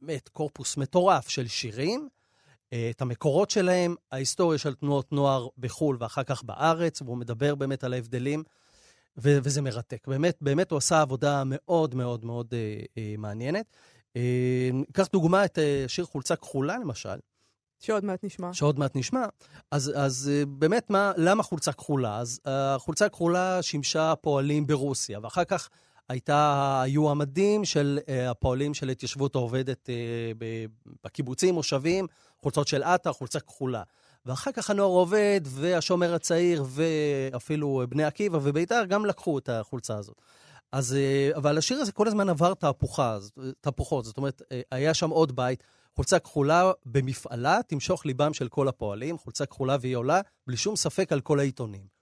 [0.00, 2.08] באמת קורפוס מטורף של שירים,
[2.90, 7.92] את המקורות שלהם, ההיסטוריה של תנועות נוער בחו"ל ואחר כך בארץ, והוא מדבר באמת על
[7.92, 8.42] ההבדלים.
[9.22, 10.06] ו- וזה מרתק.
[10.06, 13.66] באמת, באמת הוא עשה עבודה מאוד מאוד מאוד אה, אה, מעניינת.
[14.16, 17.18] אה, קח דוגמה את אה, שיר חולצה כחולה, למשל,
[17.78, 18.52] שעוד מעט נשמע.
[18.54, 19.26] שעוד מעט נשמע.
[19.70, 22.18] אז, אז אה, באמת, מה, למה חולצה כחולה?
[22.18, 25.68] אז החולצה הכחולה שימשה פועלים ברוסיה, ואחר כך
[26.08, 30.32] הייתה, היו המדים של אה, הפועלים של ההתיישבות העובדת אה,
[31.04, 32.06] בקיבוצים, מושבים,
[32.42, 33.82] חולצות של עטה, חולצה כחולה.
[34.26, 40.20] ואחר כך הנוער עובד, והשומר הצעיר, ואפילו בני עקיבא ובית"ר גם לקחו את החולצה הזאת.
[40.72, 43.18] אז, אה, אבל השיר הזה כל הזמן עבר תהפוכה,
[43.60, 44.04] תהפוכות.
[44.04, 45.62] זאת אומרת, היה שם עוד בית,
[45.94, 51.12] חולצה כחולה במפעלה, תמשוך ליבם של כל הפועלים, חולצה כחולה והיא עולה, בלי שום ספק
[51.12, 51.97] על כל העיתונים.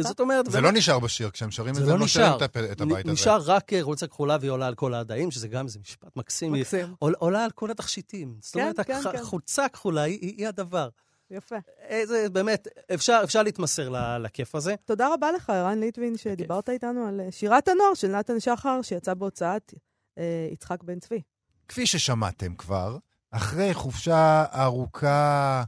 [0.00, 2.36] זאת אומרת, זה לא נשאר בשיר, כשהם שרים את זה זה, לא נשאר.
[2.72, 3.12] את הבית הזה.
[3.12, 6.52] נשאר רק אה, חולצה כחולה והיא עולה על כל העדיים, שזה גם איזה משפט מקסים.
[6.52, 6.94] מקסים.
[6.98, 8.34] עול- עולה על כל התכשיטים.
[8.40, 9.18] זאת כן, אומרת, כן, הח- כן.
[9.18, 10.88] החולצה הכחולה היא- הדבר.
[11.30, 11.56] יפה.
[11.88, 13.88] איזה, באמת, אפשר אפשר להתמסר
[14.18, 14.74] לכיף הזה.
[14.84, 19.14] תודה רבה לך, ערן ליטבין, שדיברת איתנו על אה, שירת הנוער של נתן שחר, שיצא
[19.14, 19.74] בהוצאת
[20.18, 21.20] אה, יצחק בן צבי.
[21.68, 22.96] כפי ששמעתם כבר,
[23.30, 25.62] אחרי חופשה ארוכה,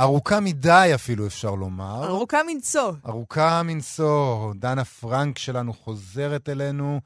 [0.00, 2.04] ארוכה מדי אפילו, אפשר לומר.
[2.06, 2.92] ארוכה מנשוא.
[3.06, 4.54] ארוכה מנשוא.
[4.54, 7.00] דנה פרנק שלנו חוזרת אלינו.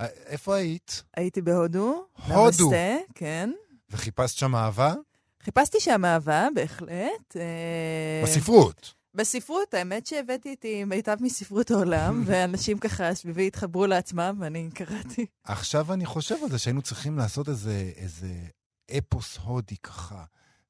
[0.00, 1.02] אה, איפה היית?
[1.16, 2.04] הייתי בהודו.
[2.26, 2.40] הודו.
[2.40, 3.50] נמסטה, כן.
[3.90, 4.94] וחיפשת שם אהבה?
[5.42, 7.36] חיפשתי שם אהבה, בהחלט.
[7.36, 8.94] אה, בספרות.
[9.14, 15.26] בספרות, האמת שהבאתי איתי מיטב מספרות העולם, ואנשים ככה סביבי התחברו לעצמם, ואני קראתי.
[15.44, 18.28] עכשיו אני חושב על זה שהיינו צריכים לעשות איזה, איזה
[18.98, 20.24] אפוס הודי ככה,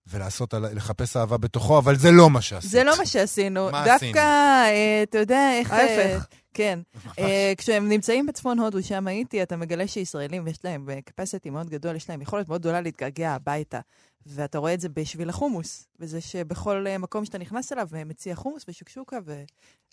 [0.06, 2.70] ולעשות, על- לחפש אהבה בתוכו, אבל זה לא מה שעשית.
[2.70, 3.70] זה לא מה שעשינו.
[3.70, 4.18] מה דווקא, עשינו?
[4.18, 5.72] אה, אתה יודע איך...
[5.72, 5.78] אה,
[6.12, 6.26] ההפך.
[6.54, 6.78] כן.
[7.18, 11.96] אה, כשהם נמצאים בצפון הודו, שם הייתי, אתה מגלה שישראלים, יש להם capacity מאוד גדול,
[11.96, 13.80] יש להם יכולת מאוד גדולה להתגעגע הביתה.
[14.26, 19.18] ואתה רואה את זה בשביל החומוס, וזה שבכל מקום שאתה נכנס אליו, מציע חומוס ושוקשוקה,
[19.26, 19.42] ו...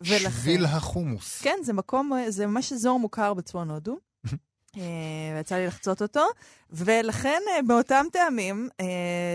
[0.01, 0.29] ולכן...
[0.29, 1.41] שביל החומוס.
[1.41, 3.97] כן, זה מקום, זה ממש אזור מוכר בצפון הודו.
[4.77, 4.83] אה,
[5.35, 6.25] ויצא לי לחצות אותו,
[6.69, 8.85] ולכן אה, באותם טעמים אה,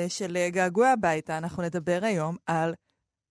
[0.09, 2.75] של אה, געגוע הביתה, אנחנו נדבר היום על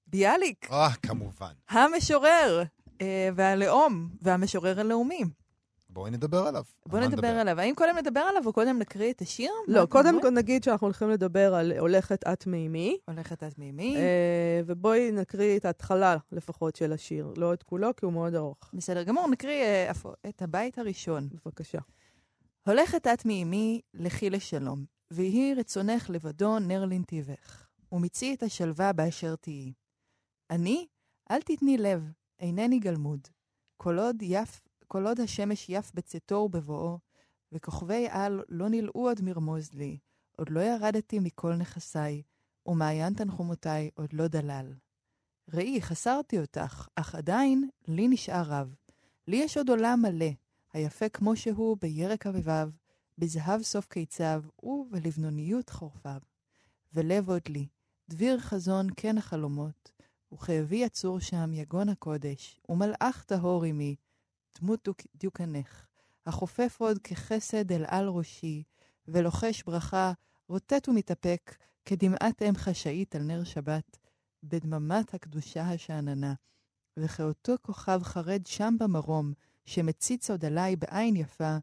[0.07, 1.51] ביאליק, אה, כמובן.
[1.69, 2.63] המשורר
[3.01, 5.23] אה, והלאום, והמשורר הלאומי.
[5.95, 6.63] בואי נדבר עליו.
[6.91, 7.59] מה נדבר עליו.
[7.59, 9.51] האם קודם נדבר עליו או קודם נקריא את השיר?
[9.67, 10.21] לא, קודם?
[10.21, 13.95] כל נגיד שאנחנו הולכים לדבר על הולכת את מימי, הולכת את מימי.
[13.95, 18.57] אה, ובואי נקריא את ההתחלה לפחות של השיר, לא את כולו, כי הוא מאוד ארוך.
[18.73, 19.91] בסדר גמור, נקריא אה,
[20.29, 21.29] את הבית הראשון.
[21.45, 21.79] בבקשה.
[22.67, 29.73] הולכת את מאמי, לכי לשלום, ויהי רצונך לבדו נר לנתיבך, ומיצי את השלווה באשר תהיי.
[30.49, 30.87] אני,
[31.31, 33.19] אל תתני לב, אינני גלמוד.
[33.77, 36.99] כל עוד, יף, כל עוד השמש יף בצאתו ובבואו,
[37.51, 39.97] וכוכבי על לא נלאו עוד מרמוז לי,
[40.37, 42.23] עוד לא ירדתי מכל נכסיי,
[42.65, 44.73] ומעיין תנחומותיי עוד לא דלל.
[45.53, 48.75] ראי, חסרתי אותך, אך עדיין לי נשאר רב.
[49.27, 50.31] לי יש עוד עולם מלא,
[50.73, 52.69] היפה כמו שהוא בירק אביביו,
[53.17, 56.19] בזהב סוף קיציו ובלבנוניות חורפיו.
[56.93, 57.67] ולב עוד לי,
[58.09, 59.91] דביר חזון כן החלומות,
[60.33, 63.95] וכאבי יצור שם יגון הקודש, ומלאך טהור עמי,
[64.59, 65.85] דמות דיוקנך,
[66.25, 68.63] החופף עוד כחסד אל על ראשי,
[69.07, 70.13] ולוחש ברכה,
[70.49, 73.97] רוטט ומתאפק, כדמעת אם חשאית על נר שבת,
[74.43, 76.33] בדממת הקדושה השאננה.
[76.97, 79.33] וכאותו כוכב חרד שם במרום,
[79.65, 81.57] שמציץ עוד עליי בעין יפה,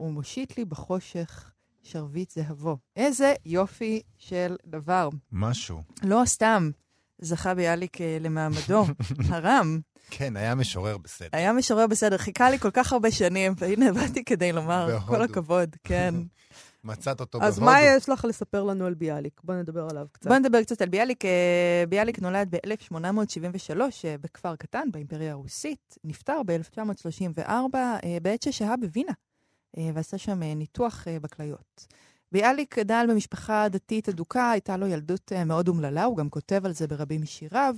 [0.00, 2.76] ומושיט לי בחושך שרביט זהבו.
[2.96, 5.08] איזה יופי של דבר.
[5.32, 5.82] משהו.
[6.02, 6.70] לא סתם
[7.18, 8.84] זכה ביאליק אה, למעמדו
[9.30, 9.80] הרם.
[10.10, 11.28] כן, היה משורר בסדר.
[11.32, 15.06] היה משורר בסדר, חיכה לי כל כך הרבה שנים, והנה באתי כדי לומר, בהודו.
[15.06, 16.14] כל הכבוד, כן.
[16.86, 17.72] מצאת אותו אז בהודו.
[17.72, 19.40] מה יש לך לספר לנו על ביאליק?
[19.44, 20.26] בוא נדבר עליו קצת.
[20.26, 21.24] בוא נדבר קצת על ביאליק.
[21.24, 29.12] אה, ביאליק נולד ב-1873 אה, בכפר קטן באימפריה הרוסית, נפטר ב-1934 אה, בעת ששהה בווינה,
[29.94, 31.86] ועשה שם ניתוח בכליות.
[32.32, 36.72] ביאליק גדל במשפחה דתית אדוקה, הייתה לו ילדות אה, מאוד אומללה, הוא גם כותב על
[36.72, 37.74] זה ברבים משיריו.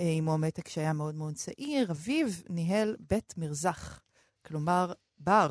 [0.00, 4.00] אה, אמו מתה כשהיה מאוד מאוד צעיר, אביו ניהל בית מרזח,
[4.46, 5.50] כלומר בר.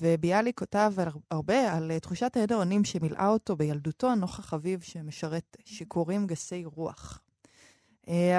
[0.00, 0.92] וביאליק כותב
[1.30, 7.20] הרבה על אה, תחושת הידע אונים שמילאה אותו בילדותו נוכח אביו שמשרת שיכורים גסי רוח.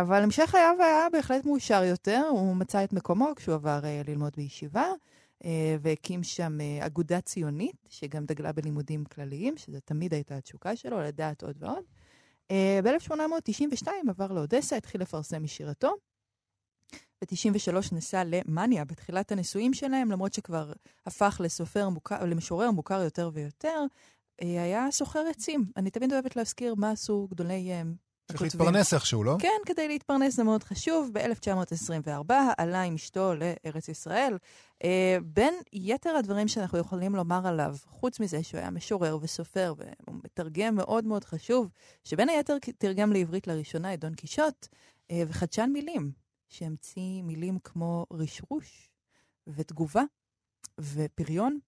[0.01, 4.85] אבל המשך חייו היה בהחלט מאושר יותר, הוא מצא את מקומו כשהוא עבר ללמוד בישיבה,
[5.81, 11.43] והקים שם אה, אגודה ציונית, שגם דגלה בלימודים כלליים, שזו תמיד הייתה התשוקה שלו, לדעת
[11.43, 11.83] עוד ועוד.
[12.51, 15.93] אה, ב-1892 עבר לאודסה, התחיל לפרסם משירתו.
[17.21, 20.73] ב-93 נסע למאניה בתחילת הנישואים שלהם, למרות שכבר
[21.05, 23.85] הפך לסופר מוכר, למשורר מוכר יותר ויותר,
[24.41, 25.71] אה, היה סוחר עצים.
[25.77, 27.81] אני תמיד אוהבת להזכיר מה עשו גדולי אה,
[28.27, 28.61] צריך הכותבים.
[28.61, 29.35] להתפרנס איכשהו, לא?
[29.39, 31.09] כן, כדי להתפרנס זה מאוד חשוב.
[31.13, 34.37] ב-1924 עלה עם אשתו לארץ ישראל.
[34.83, 40.15] אה, בין יתר הדברים שאנחנו יכולים לומר עליו, חוץ מזה שהוא היה משורר וסופר והוא
[40.23, 41.69] מתרגם מאוד מאוד חשוב,
[42.03, 44.67] שבין היתר תרגם לעברית לראשונה את דון קישוט,
[45.11, 46.11] אה, וחדשן מילים,
[46.49, 48.89] שהמציא מילים כמו רשרוש
[49.47, 50.03] ותגובה
[50.79, 51.59] ופריון.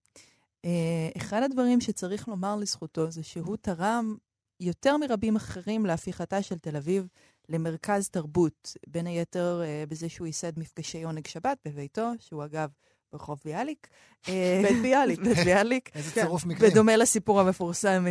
[0.65, 4.15] אה, אחד הדברים שצריך לומר לזכותו זה שהוא תרם
[4.60, 7.08] יותר מרבים אחרים להפיכתה של תל אביב
[7.50, 12.70] למרכז תרבות, בין היתר אה, בזה שהוא ייסד מפגשי עונג שבת בביתו, שהוא אגב
[13.15, 13.88] ברחוב ביאליק.
[14.30, 15.20] אה, בית ביאליק.
[15.20, 15.96] בית ביאליק.
[15.96, 16.22] איזה כן.
[16.22, 16.72] צירוף מקרים.
[16.72, 18.06] בדומה לסיפור המפורסם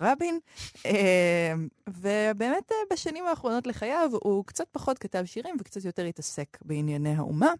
[0.00, 0.38] רבין.
[0.86, 1.52] אה,
[1.88, 7.52] ובאמת אה, בשנים האחרונות לחייו הוא קצת פחות כתב שירים וקצת יותר התעסק בענייני האומה.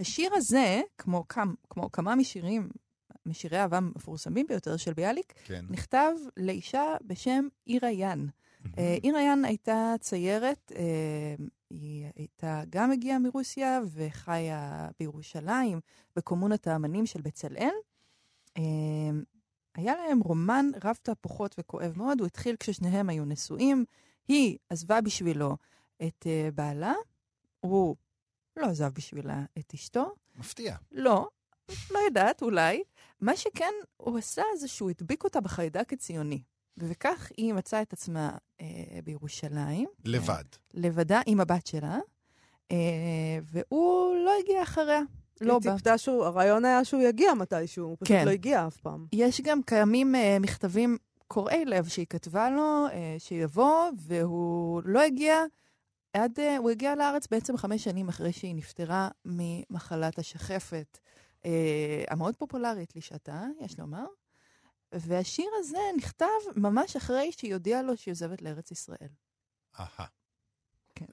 [0.00, 2.68] השיר הזה, כמו, כמה, כמו כמה משירים,
[3.26, 5.64] משירי אהבה המפורסמים ביותר של ביאליק, כן.
[5.70, 8.28] נכתב לאישה בשם עירה ין.
[8.78, 15.80] אה, עירה ין הייתה ציירת, אה, היא הייתה גם הגיעה מרוסיה וחיה בירושלים,
[16.16, 17.74] בקומונת האמנים של בצלאל.
[18.58, 18.62] אה,
[19.74, 23.84] היה להם רומן רב תהפוכות וכואב מאוד, הוא התחיל כששניהם היו נשואים.
[24.28, 25.56] היא עזבה בשבילו
[26.02, 26.94] את אה, בעלה,
[27.60, 27.96] הוא
[28.56, 30.14] לא עזב בשבילה את אשתו.
[30.36, 30.76] מפתיע.
[30.92, 31.28] לא,
[31.90, 32.82] לא יודעת, אולי.
[33.20, 36.42] מה שכן הוא עשה זה שהוא הדביק אותה בחיידק הציוני.
[36.76, 38.66] וכך היא מצאה את עצמה אה,
[39.04, 39.88] בירושלים.
[40.04, 40.44] לבד.
[40.74, 41.98] לבדה עם הבת שלה,
[42.72, 42.76] אה,
[43.42, 45.00] והוא לא הגיע אחריה.
[45.40, 45.76] לא היא בא.
[45.76, 48.24] ציפתה שהוא, הרעיון היה שהוא יגיע מתישהו, הוא פשוט כן.
[48.24, 49.06] לא הגיע אף פעם.
[49.12, 50.96] יש גם קיימים אה, מכתבים
[51.28, 55.44] קורעי לב שהיא כתבה לו, אה, שיבוא, והוא לא הגיע
[56.12, 56.40] עד...
[56.40, 61.00] אה, הוא הגיע לארץ בעצם חמש שנים אחרי שהיא נפטרה ממחלת השחפת, אה,
[62.08, 64.06] המאוד פופולרית לשעתה, יש לומר.
[64.92, 66.26] והשיר הזה נכתב
[66.56, 69.08] ממש אחרי שהיא הודיעה לו שהיא עוזבת לארץ ישראל.
[69.80, 70.06] אהה.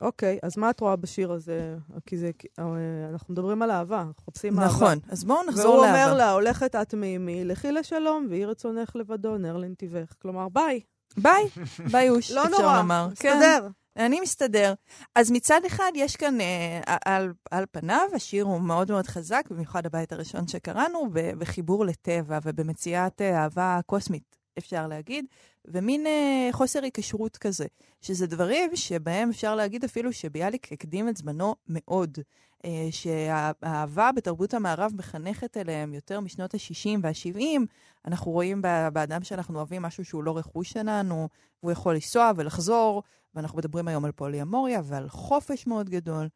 [0.02, 1.78] אוקיי, אז מה את רואה בשיר הזה?
[2.06, 2.66] כי זה, אה,
[3.10, 4.76] אנחנו מדברים על אהבה, אנחנו מחפשים אהבה.
[4.76, 6.04] נכון, אז בואו נחזור והוא לאהבה.
[6.04, 10.14] אומר לה, הולכת את מעמי, לכי לשלום, ויהי רצונך לבדו, נר לנתיבך.
[10.22, 10.82] כלומר, ביי.
[11.18, 11.44] ביי,
[11.92, 13.08] ביוש, לא אפשר נורא, לומר.
[13.16, 13.38] כן.
[13.38, 13.68] מסתדר.
[13.98, 14.74] אני מסתדר.
[15.16, 19.86] אז מצד אחד, יש כאן, אה, על, על פניו, השיר הוא מאוד מאוד חזק, במיוחד
[19.86, 25.26] הבית הראשון שקראנו, בחיבור לטבע ובמציאת אה, אהבה קוסמית, אפשר להגיד,
[25.66, 27.66] ומין אה, חוסר היקשרות כזה,
[28.02, 32.18] שזה דברים שבהם אפשר להגיד אפילו שביאליק הקדים את זמנו מאוד.
[32.66, 37.60] אה, שהאהבה בתרבות המערב מחנכת אליהם יותר משנות ה-60 וה-70.
[38.06, 38.62] אנחנו רואים
[38.94, 41.30] באדם שאנחנו אוהבים משהו שהוא לא רכוש שלנו,
[41.64, 43.04] והוא יכול לנסוע ולחזור,
[43.36, 46.28] ואנחנו מדברים היום על פוליאמוריה ועל חופש מאוד גדול.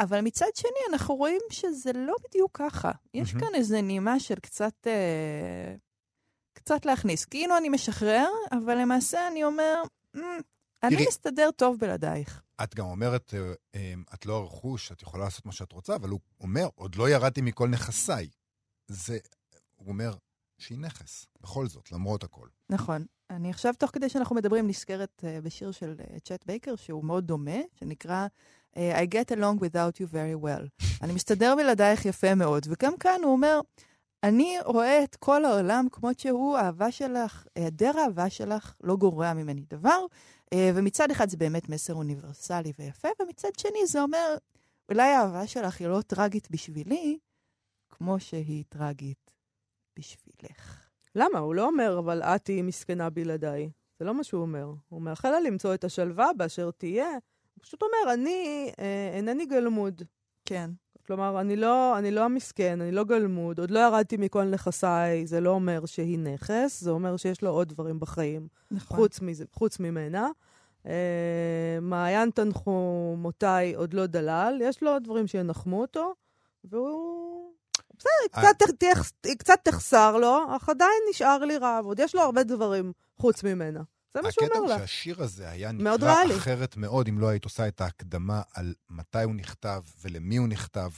[0.00, 2.90] אבל מצד שני, אנחנו רואים שזה לא בדיוק ככה.
[3.14, 3.46] יש מהמם.
[3.46, 5.74] כאן איזו נימה של קצת, אה,
[6.52, 7.24] קצת להכניס.
[7.24, 9.82] כאילו אני משחרר, אבל למעשה אני אומר,
[10.16, 10.20] "מ,
[10.82, 12.42] אני תראי- מסתדר טוב בלעדייך.
[12.62, 16.08] את גם אומרת, אה, אה, את לא הרכוש, את יכולה לעשות מה שאת רוצה, אבל
[16.08, 18.28] הוא אומר, עוד לא ירדתי מכל נכסיי.
[18.88, 19.18] זה,
[19.76, 20.14] הוא אומר
[20.58, 22.46] שהיא נכס, בכל זאת, למרות הכל.
[22.70, 23.04] נכון.
[23.30, 27.58] אני עכשיו, תוך כדי שאנחנו מדברים, נזכרת uh, בשיר של צ'אט בייקר, שהוא מאוד דומה,
[27.80, 28.26] שנקרא
[28.76, 28.78] I
[29.14, 30.66] get along without you very well.
[31.02, 32.66] אני מסתדר בלעדייך יפה מאוד.
[32.70, 33.60] וגם כאן הוא אומר,
[34.22, 39.64] אני רואה את כל העולם כמות שהוא, האהבה שלך, היעדר האהבה שלך לא גורע ממני
[39.70, 39.98] דבר.
[40.52, 44.36] Uh, ומצד אחד זה באמת מסר אוניברסלי ויפה, ומצד שני זה אומר,
[44.88, 47.18] אולי האהבה שלך היא לא טרגית בשבילי,
[47.90, 49.30] כמו שהיא טרגית
[49.98, 50.88] בשבילך.
[51.14, 51.38] למה?
[51.38, 53.70] הוא לא אומר, אבל את תהיי מסכנה בלעדיי.
[53.98, 54.72] זה לא מה שהוא אומר.
[54.88, 57.10] הוא מאחל לה למצוא את השלווה באשר תהיה.
[57.54, 60.02] הוא פשוט אומר, אני אה, אינני גלמוד.
[60.44, 60.70] כן.
[61.06, 65.40] כלומר, אני לא, אני לא המסכן, אני לא גלמוד, עוד לא ירדתי מכל נכסיי, זה
[65.40, 68.96] לא אומר שהיא נכס, זה אומר שיש לו עוד דברים בחיים, נכון.
[68.96, 70.28] חוץ, מזה, חוץ ממנה.
[70.86, 70.92] אה,
[71.82, 76.14] מעיין תנחומותיי עוד לא דלל, יש לו דברים שינחמו אותו,
[76.64, 77.52] והוא...
[77.98, 78.52] בסדר, אה.
[78.54, 82.92] קצת, תח- קצת תחסר לו, אך עדיין נשאר לי רב, עוד יש לו הרבה דברים
[83.18, 83.80] חוץ ממנה.
[84.14, 84.78] זה מה שהוא הקטע אומר הוא לה.
[84.78, 85.84] שהשיר הזה היה נקרא.
[86.36, 90.90] אחרת מאוד, אם לא היית עושה את ההקדמה על מתי הוא נכתב ולמי הוא נכתב.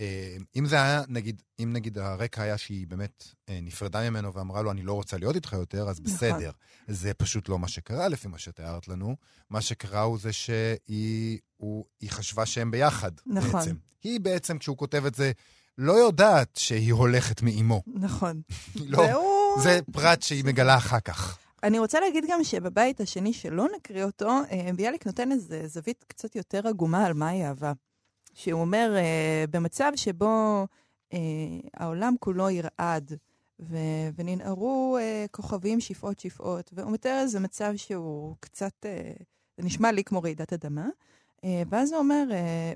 [0.00, 4.62] אה, אם זה היה, נגיד, אם נגיד הרקע היה שהיא באמת אה, נפרדה ממנו ואמרה
[4.62, 6.14] לו, אני לא רוצה להיות איתך יותר, אז נכון.
[6.14, 6.50] בסדר.
[6.88, 9.16] זה פשוט לא מה שקרה, לפי מה שתיארת לנו.
[9.50, 13.52] מה שקרה הוא זה שהיא הוא, חשבה שהם ביחד, נכון.
[13.52, 13.76] בעצם.
[14.02, 15.32] היא בעצם, כשהוא כותב את זה,
[15.78, 17.82] לא יודעת שהיא הולכת מאימו.
[17.86, 18.42] נכון.
[18.76, 19.56] לא.
[19.62, 21.38] זה פרט שהיא מגלה אחר כך.
[21.64, 26.36] אני רוצה להגיד גם שבבית השני שלא נקריא אותו, אה, ביאליק נותן איזה זווית קצת
[26.36, 27.72] יותר עגומה על מהי אהבה.
[28.34, 30.66] שהוא אומר, אה, במצב שבו
[31.12, 31.18] אה,
[31.74, 33.12] העולם כולו ירעד
[33.60, 34.98] ו- וננערו
[35.30, 38.86] כוכבים שפעות שפעות, והוא מתאר איזה מצב שהוא קצת,
[39.58, 40.88] זה נשמע לי כמו רעידת אדמה.
[41.68, 42.24] ואז הוא אומר,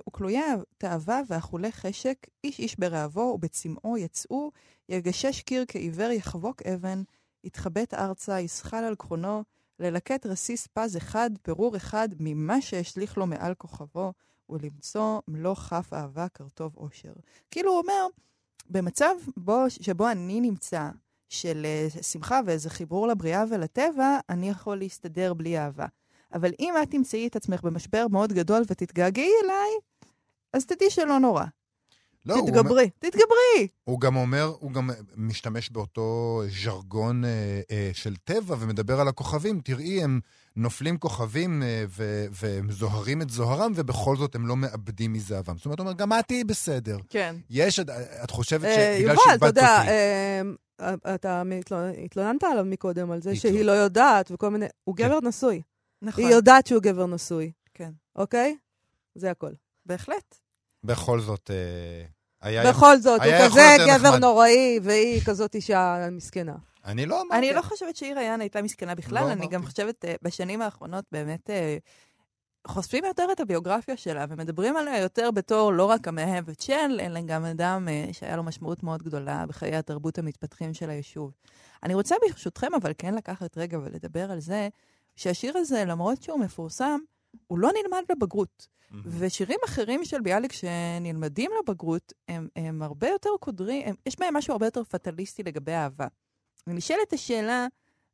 [0.08, 4.50] וכלויה תאווה ואכולי חשק, איש איש ברעבו ובצמאו יצאו,
[4.88, 7.02] יגשש קיר כעיוור יחבוק אבן,
[7.44, 9.42] יתחבט ארצה, יסחל על קרונו,
[9.78, 14.12] ללקט רסיס פז אחד, פירור אחד, ממה שהשליך לו מעל כוכבו,
[14.50, 17.12] ולמצוא מלוא כף אהבה כרטוב אושר.
[17.50, 18.06] כאילו הוא אומר,
[18.70, 20.90] במצב בו, שבו אני נמצא,
[21.28, 25.86] של uh, שמחה ואיזה חיבור לבריאה ולטבע, אני יכול להסתדר בלי אהבה.
[26.32, 29.70] אבל אם את תמצאי את עצמך במשבר מאוד גדול ותתגעגעי אליי,
[30.52, 31.44] אז תדעי שלא נורא.
[32.28, 32.90] לא, הוא אומר- תתגברי.
[32.98, 33.68] תתגברי!
[33.84, 37.30] הוא גם אומר, הוא גם משתמש באותו ז'רגון אה,
[37.70, 39.60] אה, של טבע ומדבר על הכוכבים.
[39.60, 40.20] תראי, הם
[40.56, 45.56] נופלים כוכבים אה, ו- והם זוהרים את זוהרם, ובכל זאת הם לא מאבדים מזהבם.
[45.56, 46.98] זאת אומרת, הוא אומר, גם את תהיי בסדר.
[47.08, 47.36] כן.
[47.50, 47.80] יש,
[48.24, 49.90] את חושבת אה, שבגלל יובל, אתה שאיבדת יודע, אותי.
[49.90, 54.66] אה, אתה מתלונ- התלוננת עליו מקודם על זה התלונ- שהיא לא יודעת וכל מיני...
[54.84, 55.04] הוא כן.
[55.08, 55.62] גבר נשוי.
[56.02, 56.24] נכון.
[56.24, 57.90] היא יודעת שהוא גבר נשוי, כן.
[58.16, 58.56] אוקיי?
[59.14, 59.50] זה הכל.
[59.86, 60.34] בהחלט.
[60.84, 62.04] בכל זאת, אה,
[62.42, 62.72] היה...
[62.72, 64.20] בכל זאת, הוא היה יכול כזה גבר נחמד.
[64.20, 66.54] נוראי, והיא כזאת אישה מסכנה.
[66.84, 67.38] אני לא אמרתי.
[67.38, 69.66] אני לא חושבת שעיר היין הייתה מסכנה בכלל, לא אני גם.
[69.66, 71.76] חושבת, אה, בשנים האחרונות באמת אה,
[72.66, 77.44] חושפים יותר את הביוגרפיה שלה, ומדברים עליה יותר בתור לא רק המאהבת של, אלא גם
[77.44, 81.32] אדם אה, שהיה לו משמעות מאוד גדולה בחיי התרבות המתפתחים של היישוב.
[81.82, 84.68] אני רוצה ברשותכם אבל כן לקחת רגע ולדבר על זה,
[85.16, 86.98] שהשיר הזה, למרות שהוא מפורסם,
[87.46, 88.68] הוא לא נלמד לבגרות.
[89.04, 94.52] ושירים אחרים של ביאליק שנלמדים לבגרות, הם, הם הרבה יותר קודרים, הם, יש בהם משהו
[94.52, 96.06] הרבה יותר פטליסטי לגבי אהבה.
[96.66, 97.66] ונשאלת השאלה,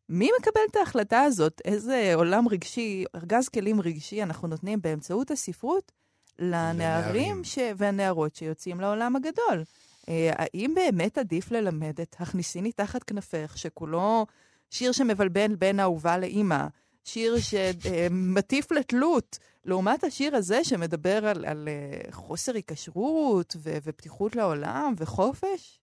[0.09, 1.61] מי מקבל את ההחלטה הזאת?
[1.65, 5.93] איזה עולם רגשי, ארגז כלים רגשי אנחנו נותנים באמצעות הספרות
[6.39, 6.79] לנערים.
[6.79, 7.59] לנערים ש...
[7.77, 9.65] והנערות שיוצאים לעולם הגדול?
[10.09, 14.27] אה, האם באמת עדיף ללמד את הכניסיני תחת כנפך, שכולו
[14.71, 16.67] שיר שמבלבל בין אהובה לאימא,
[17.05, 24.95] שיר שמטיף לתלות, לעומת השיר הזה שמדבר על, על אה, חוסר היקשרות ו- ופתיחות לעולם
[24.99, 25.81] וחופש?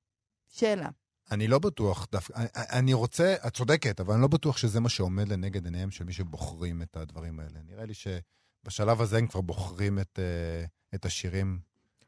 [0.49, 0.89] שאלה.
[1.31, 4.89] אני לא בטוח, דווקא, אני- אני רוצה, את צודקת, אבל אני לא בטוח שזה מה
[4.89, 7.59] שעומד לנגד עיניהם של מי שבוחרים את הדברים האלה.
[7.67, 11.59] נראה לי שבשלב הזה הם כבר בוחרים את, אה, את השירים,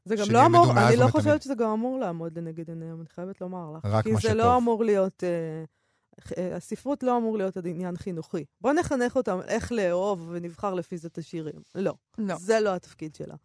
[0.06, 1.08] זה גם לא אמור, אני לא.
[1.08, 3.86] חושבת שזה גם אמור לעמוד לנגד עיניהם, אני חייבת לומר לך.
[3.86, 4.38] רק כי מה זה שטוב.
[4.38, 5.24] לא אמור להיות...
[5.24, 5.64] אה, אה,
[6.56, 8.46] הספרות לא אמור להיות עניין חינוכי.
[8.62, 11.56] בוא נחנך אותם איך לאהוב ונבחר לפי זה את השירים.
[11.76, 11.94] לא.
[12.18, 12.36] לא.
[12.36, 13.36] זה לא התפקיד שלה.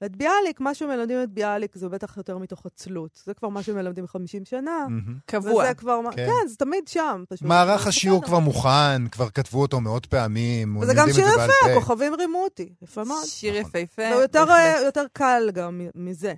[0.00, 3.20] ואת ביאליק, מה שמלמדים את ביאליק זה בטח יותר מתוך עצלות.
[3.24, 4.86] זה כבר מה שמלמדים 50 שנה.
[5.26, 5.64] קבוע.
[5.64, 6.00] וזה כבר...
[6.16, 6.26] כן.
[6.26, 7.48] כן, זה תמיד שם, פשוט.
[7.48, 8.22] מערך השיעור.
[8.24, 10.76] כבר מוכן, כבר כתבו אותו מאות פעמים.
[10.76, 11.70] וזה גם שיר את יפה, פה.
[11.72, 12.72] הכוכבים רימו אותי.
[12.82, 13.24] יפה מאוד.
[13.24, 13.80] שיר נכון.
[13.80, 14.02] יפהפה.
[14.14, 14.50] זה יותר.
[14.50, 16.34] אה, יותר קל גם מ- מזה,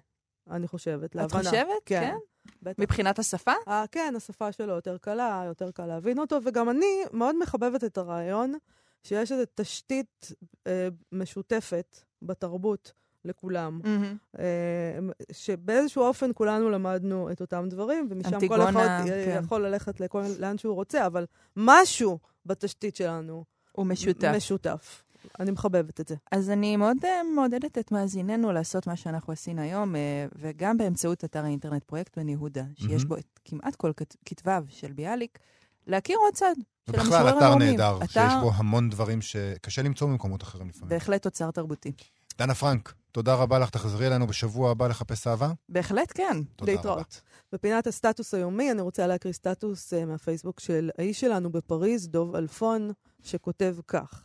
[0.50, 1.42] אני חושבת, את להבנה.
[1.42, 1.66] חושבת?
[1.86, 2.14] כן.
[2.62, 2.82] בטח.
[2.82, 3.52] מבחינת השפה?
[3.68, 7.98] אה, כן, השפה שלו יותר קלה, יותר קל להבין אותו, וגם אני מאוד מחבבת את
[7.98, 8.54] הרעיון
[9.02, 10.32] שיש איזו תשתית
[10.66, 12.92] אה, משותפת בתרבות
[13.24, 13.80] לכולם.
[13.84, 14.16] מהמם.
[14.38, 14.98] אה,
[15.32, 19.40] שבאיזשהו אופן כולנו למדנו את אותם דברים, ומשם כל אנטיגונה, אחד אה, כן.
[19.44, 24.32] יכול ללכת לכל, לאן שהוא רוצה, אבל משהו בתשתית שלנו הוא משותף.
[24.36, 25.02] משותף.
[25.40, 26.14] אני מחבבת את זה.
[26.32, 31.24] אז אני מאוד אה, מעודדת את מאזיננו לעשות מה שאנחנו עשינו היום, אה, וגם באמצעות
[31.24, 33.04] אתר האינטרנט פרויקט בן יהודה, שיש.
[33.04, 35.38] בו את כמעט כל כת- כתביו של ביאליק,
[35.86, 36.54] להכיר עוד צד
[36.90, 37.54] של ובכלל, אתר.
[37.54, 40.88] נהדר, אתר שיש בו המון דברים שקשה למצוא במקומות אחרים לפעמים.
[40.88, 41.92] בהחלט תוצר תרבותי.
[42.38, 45.52] דנה פרנק, תודה רבה לך, תחזרי אלינו בשבוע הבא לחפש אהבה.
[45.68, 46.36] בהחלט כן.
[46.62, 47.20] להתראות.
[47.52, 52.90] בפינת הסטטוס היומי, אני רוצה להקריא סטטוס uh, מהפייסבוק של האיש שלנו בפריז, דוב אלפון,
[53.22, 54.24] שכותב כך: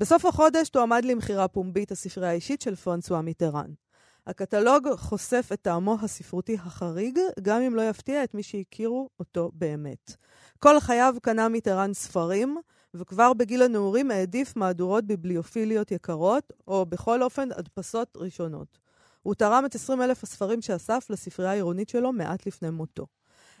[0.00, 3.70] בסוף החודש תועמד למכירה פומבית הספרייה האישית של פרנסואה מיטרן.
[4.26, 10.16] הקטלוג חושף את טעמו הספרותי החריג, גם אם לא יפתיע את מי שהכירו אותו באמת.
[10.58, 12.58] כל חייו קנה מיטרן ספרים,
[12.94, 18.78] וכבר בגיל הנעורים העדיף מהדורות ביבליופיליות יקרות, או בכל אופן הדפסות ראשונות.
[19.22, 23.06] הוא תרם את 20 אלף הספרים שאסף לספרייה העירונית שלו מעט לפני מותו.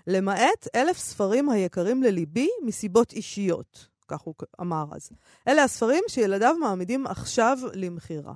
[0.06, 5.10] למעט אלף ספרים היקרים לליבי מסיבות אישיות, כך הוא אמר אז.
[5.48, 8.34] אלה הספרים שילדיו מעמידים עכשיו למכירה.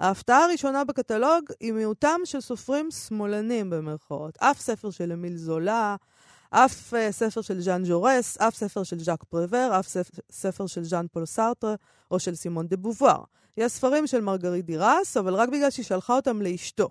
[0.00, 4.38] ההפתעה הראשונה בקטלוג היא מיעוטם של סופרים שמאלנים במרכאות.
[4.40, 5.96] אף ספר של אמיל זולה,
[6.50, 9.88] אף uh, ספר של ז'אן ז'ורס, אף ספר של ז'אק פרבר, אף
[10.30, 11.74] ספר, של ז'אן פול סארטרה
[12.10, 13.22] או של סימון דה בובואר.
[13.56, 16.88] יש ספרים של מרגריט דיראס, אבל רק בגלל שהיא שלחה אותם לאשתו.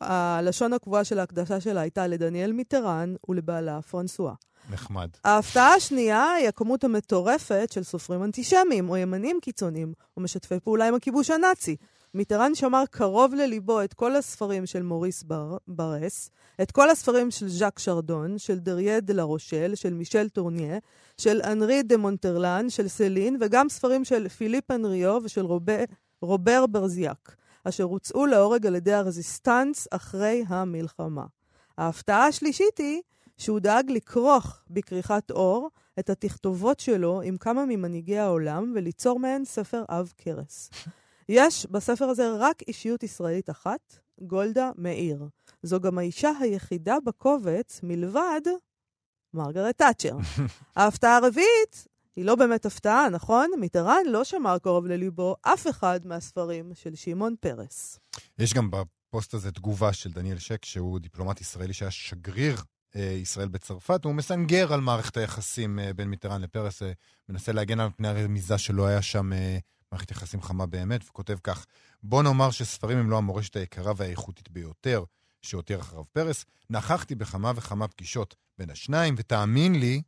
[0.00, 4.34] הלשון הקבועה של ההקדשה שלה הייתה לדניאל מיטרן ולבעלה פרנסואה.
[4.70, 5.08] נחמד.
[5.24, 10.94] ההפתעה השנייה היא הכמות המטורפת של סופרים אנטישמיים או ימנים קיצוניים או משתפי פעולה עם
[10.94, 11.76] הכיבוש הנאצי.
[12.14, 16.30] מיטרן שמר קרוב לליבו את כל הספרים של מוריס בר, ברס,
[16.62, 20.78] את כל הספרים של ז'אק שרדון, של דרייה לה רושל, של מישל טורניה,
[21.18, 25.84] של אנרי דה מונטרלן, של סלין, וגם ספרים של פיליפ אנריו ושל רובה,
[26.22, 31.24] רובר ברזיאק, אשר הוצאו להורג על ידי הרזיסטנס אחרי המלחמה.
[31.78, 33.00] ההפתעה השלישית היא
[33.40, 39.84] שהוא דאג לכרוך בכריכת עור את התכתובות שלו עם כמה ממנהיגי העולם וליצור מהן ספר
[39.88, 40.70] עב כרס.
[41.28, 45.28] יש בספר הזה רק אישיות ישראלית אחת, גולדה מאיר.
[45.62, 48.40] זו גם האישה היחידה בקובץ מלבד
[49.34, 50.16] מרגרט תאצ'ר.
[50.76, 51.86] ההפתעה הרביעית
[52.16, 53.50] היא לא באמת הפתעה, נכון?
[53.58, 57.98] מיטרן לא שמר קרוב לליבו אף אחד מהספרים של שמעון פרס.
[58.38, 62.56] יש גם בפוסט הזה תגובה של דניאל שק, שהוא דיפלומט ישראלי שהיה שגריר
[62.98, 66.92] ישראל בצרפת, הוא מסנגר על מערכת היחסים אה, בין מיטרן לפרס, אה,
[67.28, 69.30] מנסה להגן מפני הרמיזה שלא היה שם
[69.92, 71.66] מערכת יחסים חמה באמת, וכותב כך:
[72.02, 75.04] בוא נאמר שספרים הם לא המורשת היקרה והאיכותית ביותר
[75.42, 76.44] שהותיר אחריו פרס.
[76.70, 80.02] נכחתי בכמה וכמה פגישות בין השניים, ותאמין לי,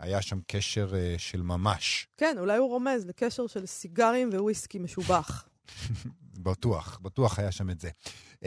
[0.00, 2.08] היה שם קשר uh, של ממש.
[2.16, 5.48] כן, אולי הוא רומז לקשר של סיגרים וויסקי משובח.
[6.38, 7.90] בטוח, בטוח היה שם את זה.
[8.34, 8.46] Uh,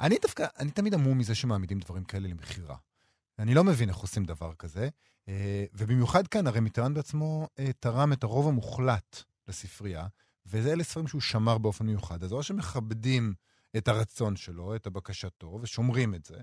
[0.00, 2.76] אני דווקא, אני תמיד המום מזה שמעמידים דברים כאלה למכירה.
[3.38, 4.88] אני לא מבין איך עושים דבר כזה,
[5.26, 5.28] uh,
[5.74, 10.06] ובמיוחד כאן, הרי מיטרן בעצמו uh, תרם את הרוב המוחלט לספרייה,
[10.46, 12.24] ואלה ספרים שהוא שמר באופן מיוחד.
[12.24, 13.34] אז או שמכבדים
[13.76, 16.36] את הרצון שלו, את הבקשתו, ושומרים את זה,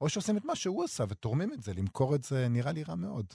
[0.00, 1.74] או שעושים את מה שהוא עשה ותורמים את זה.
[1.74, 3.26] למכור את זה נראה לי רע מאוד.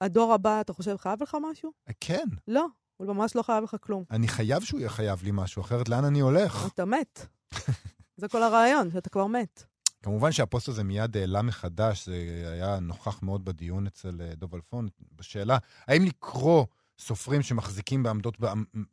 [0.00, 1.72] הדור הבא, אתה חושב, חייב לך משהו?
[2.00, 2.24] כן.
[2.48, 2.66] לא,
[2.96, 4.04] הוא ממש לא חייב לך כלום.
[4.10, 6.66] אני חייב שהוא יהיה חייב לי משהו, אחרת לאן אני הולך?
[6.74, 7.26] אתה מת.
[8.20, 9.64] זה כל הרעיון, שאתה כבר מת.
[10.02, 14.88] כמובן שהפוסט הזה מיד העלה מחדש, זה היה נוכח מאוד בדיון אצל אה, דוב אלפון,
[15.16, 16.64] בשאלה, האם לקרוא
[16.98, 18.36] סופרים שמחזיקים בעמדות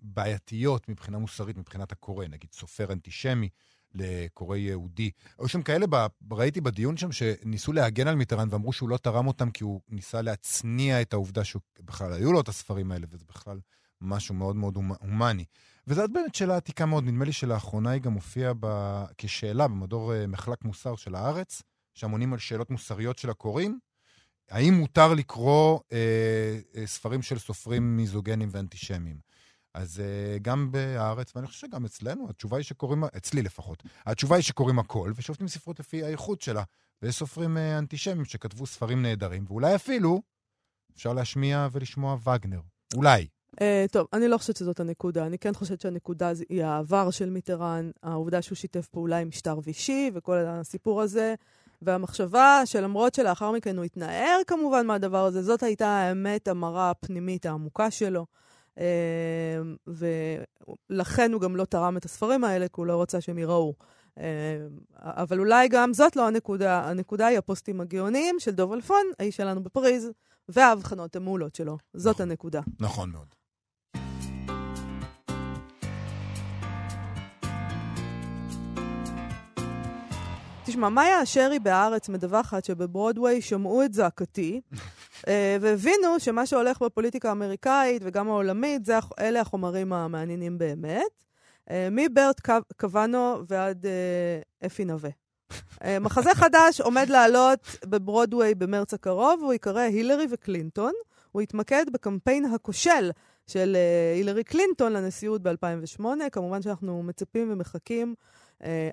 [0.02, 3.50] בעייתיות מבחינה מוסרית, מבחינת הקורא, נגיד סופר אנטישמי
[3.94, 5.12] לקורא יהודי.
[5.40, 5.86] היו שם כאלה,
[6.32, 10.22] ראיתי בדיון שם, שניסו להגן על מיטרן ואמרו שהוא לא תרם אותם כי הוא ניסה
[10.22, 13.60] להצניע את העובדה שבכלל היו לו את הספרים האלה, וזה בכלל
[14.04, 15.46] משהו מאוד מאוד הומני.
[15.88, 18.68] וזאת באמת שאלה עתיקה מאוד, נדמה לי שלאחרונה היא גם הופיעה ב...
[19.18, 21.62] כשאלה במדור אה, מחלק מוסר של הארץ,
[21.94, 23.80] שאמונים על שאלות מוסריות של הקוראים.
[24.50, 29.34] האם מותר לקרוא אה, אה, ספרים של סופרים מיזוגנים ואנטישמיים?
[29.74, 34.44] אז uh, גם בארץ, ואני חושב שגם אצלנו, התשובה היא שקוראים, אצלי לפחות, התשובה היא
[34.44, 36.64] שקוראים הכל, ושופטים ספרות לפי האיכות שלה.
[37.02, 40.22] ויש סופרים uh, אנטישמים שכתבו ספרים נהדרים, ואולי אפילו
[40.96, 42.62] אפשר להשמיע ולשמוע וגנר.
[42.96, 43.28] אולי.
[43.54, 45.26] Uh, טוב, אני לא חושבת שזאת הנקודה.
[45.26, 50.12] אני כן חושבת שהנקודה היא העבר של מיטרן, העובדה שהוא שיתף פעולה עם משטר וישי
[50.14, 51.36] וכל הסיפור הזה,
[51.82, 57.92] והמחשבה שלמרות שלאחר מכן הוא התנער כמובן מהדבר הזה, זאת הייתה האמת המרה הפנימית העמוקה
[57.92, 58.26] שלו.
[58.78, 58.84] אמ,
[60.90, 63.74] ולכן הוא גם לא תרם את הספרים האלה, כי הוא לא רצה שהם ייראו.
[64.18, 64.24] אמ,
[65.00, 66.90] אבל אולי גם זאת לא הנקודה.
[66.90, 70.12] הנקודה היא הפוסטים הגאוניים של דוב אלפון, האיש שלנו בפריז,
[70.50, 71.78] וההבחנות המעולות שלו.
[71.94, 72.62] זאת נכון, הנקודה.
[72.80, 73.43] נכון מאוד.
[80.66, 84.62] תשמע, מאיה אשרי בהארץ מדווחת שבברודוויי שמעו את זעקתי,
[85.28, 91.24] אה, והבינו שמה שהולך בפוליטיקה האמריקאית וגם העולמית, זה, אלה החומרים המעניינים באמת.
[91.70, 92.42] אה, מברט
[92.78, 95.10] קוונו ועד אה, אפי נווה.
[96.02, 100.92] מחזה חדש עומד לעלות בברודוויי במרץ הקרוב, והוא ייקרא הילרי וקלינטון.
[101.32, 103.12] הוא יתמקד בקמפיין הכושל
[103.48, 103.78] של
[104.16, 106.06] הילרי קלינטון לנשיאות ב-2008.
[106.32, 108.16] כמובן שאנחנו מצפים ומחכים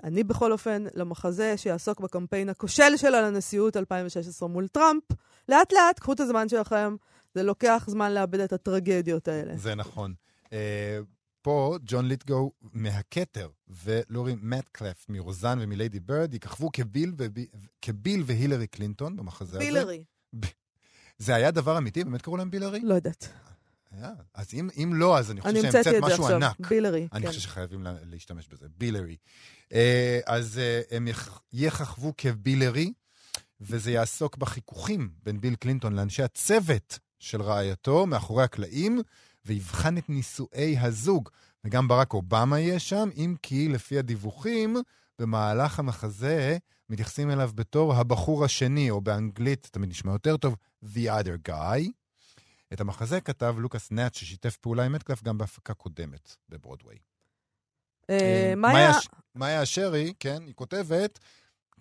[0.05, 5.03] אני בכל אופן, למחזה שיעסוק בקמפיין הכושל שלה לנשיאות 2016 מול טראמפ.
[5.49, 6.97] לאט לאט, קחו את הזמן שלכם,
[7.35, 9.57] זה לוקח זמן לאבד את הטרגדיות האלה.
[9.57, 10.15] זה נכון.
[10.45, 10.51] Uh,
[11.43, 17.39] פה ג'ון ליטגו מהכתר ולורי מטקלף מרוזן ומליידי בירד יככבו כביל, וב...
[17.83, 19.81] כביל והילרי קלינטון במחזה בילרי.
[19.81, 20.03] הזה.
[20.33, 20.53] בילרי.
[21.19, 22.05] זה היה דבר אמיתי?
[22.05, 22.81] באמת קראו להם בילרי?
[22.81, 23.29] לא יודעת.
[23.91, 24.13] היה.
[24.35, 26.37] אז אם, אם לא, אז אני חושב שהמצאת משהו עכשיו.
[26.37, 26.69] ענק.
[26.69, 27.29] בילרי, אני כן.
[27.29, 28.67] חושב שחייבים לה, להשתמש בזה.
[28.79, 29.17] בילרי.
[29.73, 31.09] אה, אז אה, הם
[31.53, 32.93] יככבו כבילרי,
[33.61, 39.01] וזה יעסוק בחיכוכים בין ביל קלינטון לאנשי הצוות של רעייתו מאחורי הקלעים,
[39.47, 41.29] ויבחן את נישואי הזוג.
[41.65, 44.77] וגם ברק אובמה יהיה שם, אם כי לפי הדיווחים,
[45.19, 46.59] במהלך המחזה
[46.91, 52.00] מתייחסים אליו בתור הבחור השני, או באנגלית, תמיד נשמע יותר טוב, The other guy.
[52.73, 56.99] את המחזה כתב לוקאס נאט, ששיתף פעולה עם מטקלף גם בהפקה קודמת בברודוויי.
[58.11, 58.53] אה,
[59.35, 61.19] מאיה אשרי, כן, היא כותבת,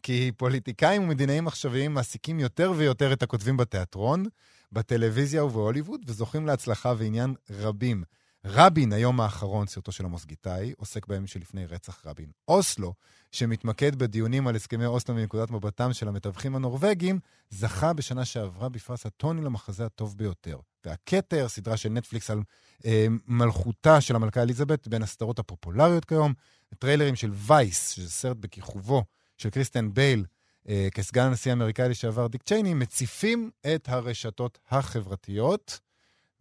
[0.04, 4.26] כי פוליטיקאים ומדינאים עכשוויים מעסיקים יותר ויותר את הכותבים בתיאטרון,
[4.72, 8.04] בטלוויזיה ובהוליווד, וזוכים להצלחה ועניין רבים.
[8.46, 12.32] רבין, היום האחרון, סרטו של עמוס גיטאי, עוסק בימים שלפני רצח רבין.
[12.48, 12.94] אוסלו,
[13.32, 17.20] שמתמקד בדיונים על הסכמי אוסלו מנקודת מבטם של המתווכים הנורבגים,
[17.50, 20.58] זכה בשנה שעברה בפרס הטוני למחזה הטוב ביותר.
[20.86, 22.42] והכתר, סדרה של נטפליקס על
[22.86, 26.34] אה, מלכותה של המלכה אליזבת, בין הסדרות הפופולריות כיום,
[26.80, 29.04] טריילרים של וייס, שזה סרט בכיכובו
[29.38, 30.26] של קריסטיאן בייל,
[30.70, 35.80] אה, כסגן הנשיא האמריקאי לשעבר דיק צ'ייני, מציפים את הרשתות החברתיות.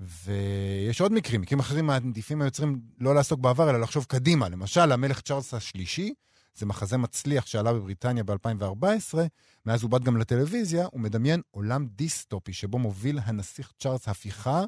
[0.01, 4.49] ויש עוד מקרים, מקרים אחרים מעדיפים היוצרים לא לעסוק בעבר, אלא לחשוב קדימה.
[4.49, 6.15] למשל, המלך צ'ארלס השלישי,
[6.59, 9.19] זה מחזה מצליח שעלה בבריטניה ב-2014,
[9.67, 14.65] מאז הוא באת גם לטלוויזיה, הוא מדמיין עולם דיסטופי שבו מוביל הנסיך צ'ארלס הפיכה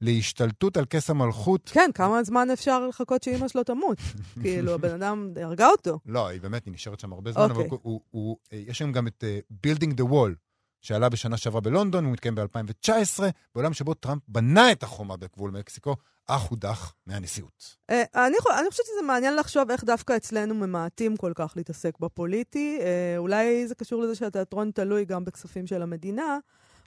[0.00, 1.70] להשתלטות על כס המלכות.
[1.74, 3.98] כן, כמה זמן אפשר לחכות שאימא שלו תמות?
[4.42, 5.98] כאילו, הבן אדם הרגה אותו.
[6.06, 7.56] לא, היא באמת, היא נשארת שם הרבה זמן, אוקיי.
[7.56, 10.34] אבל הוא, הוא, הוא, יש שם גם את uh, Building the Wall,
[10.82, 13.22] שעלה בשנה שעברה בלונדון, הוא מתקיים ב-2019,
[13.54, 17.76] בעולם שבו טראמפ בנה את החומה בגבול מקסיקו, אך הודח מהנשיאות.
[17.90, 18.36] אה, אני,
[18.70, 22.78] חושבת שזה מעניין לחשוב איך דווקא אצלנו ממעטים כל כך להתעסק בפוליטי.
[22.80, 26.38] אה, אולי זה קשור לזה שהתיאטרון תלוי גם בכספים של המדינה,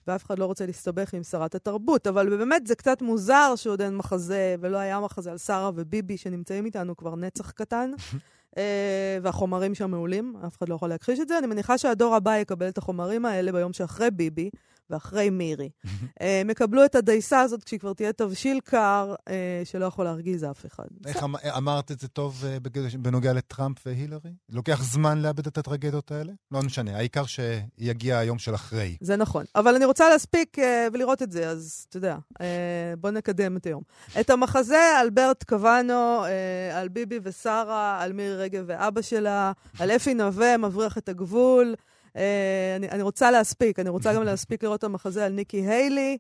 [0.07, 3.97] ואף אחד לא רוצה להסתבך עם שרת התרבות, אבל באמת זה קצת מוזר שעוד אין
[3.97, 7.91] מחזה, ולא היה מחזה על שרה וביבי שנמצאים איתנו כבר נצח קטן.
[8.57, 11.37] אה, והחומרים שם מעולים, אף אחד לא יכול להכחיש את זה.
[11.37, 14.49] אני מניחה שהדור הבא יקבל את החומרים האלה ביום שאחרי ביבי
[14.89, 15.69] ואחרי מירי.
[16.21, 20.43] אה, הם יקבלו את הדייסה הזאת כשהיא כבר תהיה תבשיל קר, אה, שלא יכול להרגיז
[20.43, 20.83] אף אחד.
[21.05, 22.57] איך אמ- אמרת את זה טוב אה,
[22.99, 24.31] בנוגע לטראמפ והילרי?
[24.49, 26.33] לוקח זמן לאבד את הטרגדיות האלה?
[26.51, 28.97] לא משנה, העיקר שיגיע היום של אחרי.
[29.01, 29.45] זה נכון.
[29.55, 30.57] אבל אני רוצה להספיק
[30.93, 32.17] ולראות את זה, אז אתה יודע,
[32.97, 33.81] בוא נקדם את היום.
[34.19, 36.23] את המחזה על ברט קוואנו,
[36.73, 41.75] על ביבי ושרה, על מירי רגב ואבא שלה, על אפי נווה, מבריח את הגבול.
[42.18, 46.18] אה, אני, אני רוצה להספיק, אני רוצה גם להספיק לראות את המחזה על ניקי היילי,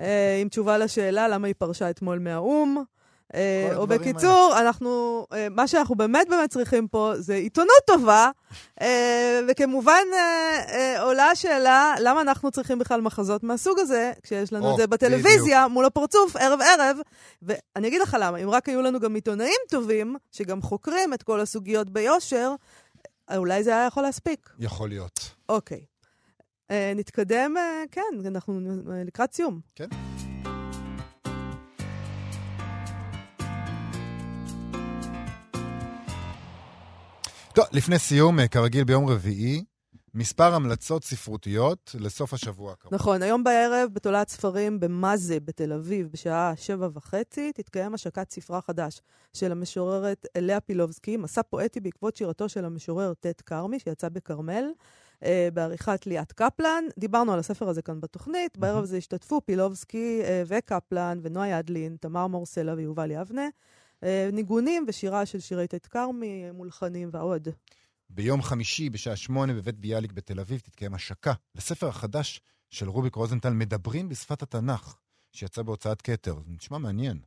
[0.00, 2.84] אה, עם תשובה לשאלה למה היא פרשה אתמול מהאו"ם.
[3.32, 8.30] כל או בקיצור, אנחנו, אה, מה שאנחנו באמת באמת צריכים פה זה עיתונות טובה,
[8.80, 14.66] אה, וכמובן אה, אה, עולה השאלה, למה אנחנו צריכים בכלל מחזות מהסוג הזה, כשיש לנו
[14.66, 16.96] או, את זה בטלוויזיה, מול הפרצוף, ערב-ערב.
[17.42, 21.40] ואני אגיד לך למה, אם רק היו לנו גם עיתונאים טובים, שגם חוקרים את כל
[21.40, 22.54] הסוגיות ביושר,
[23.36, 24.50] אולי זה היה יכול להספיק.
[24.58, 25.34] יכול להיות.
[25.48, 25.84] אוקיי.
[26.70, 28.60] אה, נתקדם, אה, כן, אנחנו
[28.92, 29.60] אה, לקראת סיום.
[29.74, 29.88] כן.
[37.54, 39.64] טוב, לפני סיום, אה, כרגיל ביום רביעי,
[40.14, 42.94] מספר המלצות ספרותיות לסוף השבוע הקרוב.
[42.94, 49.00] נכון, היום בערב בתולעת ספרים במאזה בתל אביב, בשעה שבע וחצי, תתקיים השקת ספרה חדש
[49.32, 54.64] של המשוררת לאה פילובסקי, מסע פואטי בעקבות שירתו של המשורר ט' כרמי, שיצא בכרמל,
[55.24, 56.84] אה, בעריכת ליאת קפלן.
[56.98, 62.26] דיברנו על הספר הזה כאן בתוכנית, בערב הזה השתתפו פילובסקי אה, וקפלן ונועה ידלין, תמר
[62.26, 63.48] מורסלה ויובל יבנה.
[64.04, 67.48] אה, ניגונים ושירה של שירי ט' כרמי, מולחנים ועוד.
[68.14, 72.40] ביום חמישי בשעה שמונה בבית ביאליק בתל אביב תתקיים השקה לספר החדש
[72.70, 74.96] של רוביק רוזנטל, מדברים בשפת התנ"ך,
[75.32, 76.34] שיצא בהוצאת כתר.
[76.46, 77.18] זה נשמע מעניין.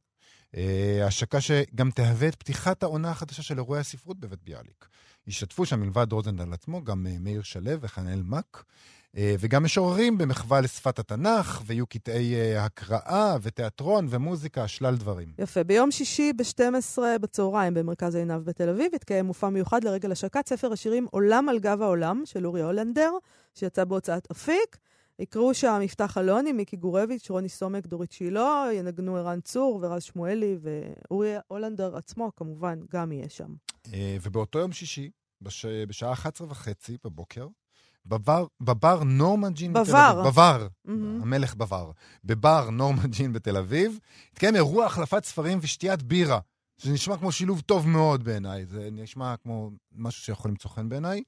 [0.55, 4.88] אה, השקה שגם תהווה את פתיחת העונה החדשה של אירועי הספרות בבית ביאליק.
[5.27, 8.63] השתתפו שם מלבד רוזנטל עצמו גם אה, מאיר שלו וחנאל מק,
[9.20, 15.28] וגם משוררים במחווה לשפת התנ"ך, ויהיו קטעי אה, הקראה ותיאטרון ומוזיקה, שלל דברים.
[15.39, 15.63] יפה.
[15.63, 21.07] ביום שישי ב-12 בצהריים במרכז עינב בתל אביב יתקיים מופע מיוחד לרגל השקת ספר השירים
[21.11, 23.11] עולם על גב העולם של אורי הולנדר,
[23.55, 24.78] שיצא בהוצאת אפיק.
[25.20, 30.57] יקראו שם יפתח אלוני, מיקי גורביץ', רוני סומק, דורית שילה, ינגנו ערן צור ורז שמואלי,
[30.61, 33.53] ואורי הולנדר עצמו כמובן גם יהיה שם.
[33.93, 35.09] אה, ובאותו יום שישי,
[35.41, 35.65] בש...
[35.65, 37.47] בשעה 11 וחצי בבוקר,
[38.07, 40.11] בבר, בבר נורמה ג'ין בתל בבר.
[40.11, 40.31] אביב.
[40.31, 40.67] בבר.
[40.85, 41.21] מהמם.
[41.21, 41.91] המלך בבר.
[42.23, 43.99] בבר נורמה ג'ין בתל אביב,
[44.31, 46.39] התקיים אירוע החלפת ספרים ושתיית בירה.
[46.81, 51.23] זה נשמע כמו שילוב טוב מאוד בעיניי, זה נשמע כמו משהו שיכול למצוא חן בעיניי.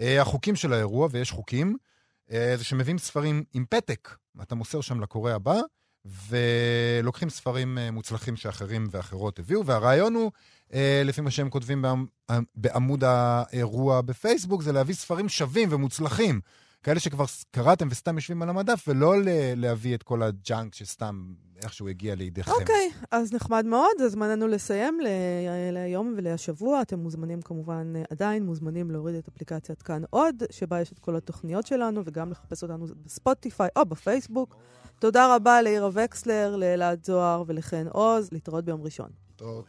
[0.00, 1.76] אה, החוקים של האירוע, ויש חוקים,
[2.32, 5.60] אה, זה שמביאים ספרים עם פתק, אתה מוסר שם לקורא הבא,
[6.04, 10.30] ולוקחים ספרים אה, מוצלחים שאחרים ואחרות הביאו, והרעיון הוא,
[11.04, 16.40] לפי מה שהם כותבים בעמ- בעמוד האירוע בפייסבוק, זה להביא ספרים שווים ומוצלחים.
[16.82, 19.14] כאלה שכבר קראתם וסתם יושבים על המדף, ולא
[19.56, 22.50] להביא את כל הג'אנק שסתם איכשהו הגיע לידיכם.
[22.60, 25.00] אוקיי, אז נחמד מאוד, זה זמננו לסיים
[25.72, 26.82] להיום ולהשבוע.
[26.82, 31.16] אתם מוזמנים כמובן, אה, עדיין מוזמנים להוריד את אפליקציית כאן עוד, שבה יש את כל
[31.16, 34.56] התוכניות שלנו, וגם לחפש אותנו בספוטיפיי או בפייסבוק.
[34.98, 38.28] תודה רבה לעירה וקסלר, לאלעד זוהר ולחן עוז.
[38.32, 39.10] להתראות ביום ראשון.
[39.36, 39.64] טוב.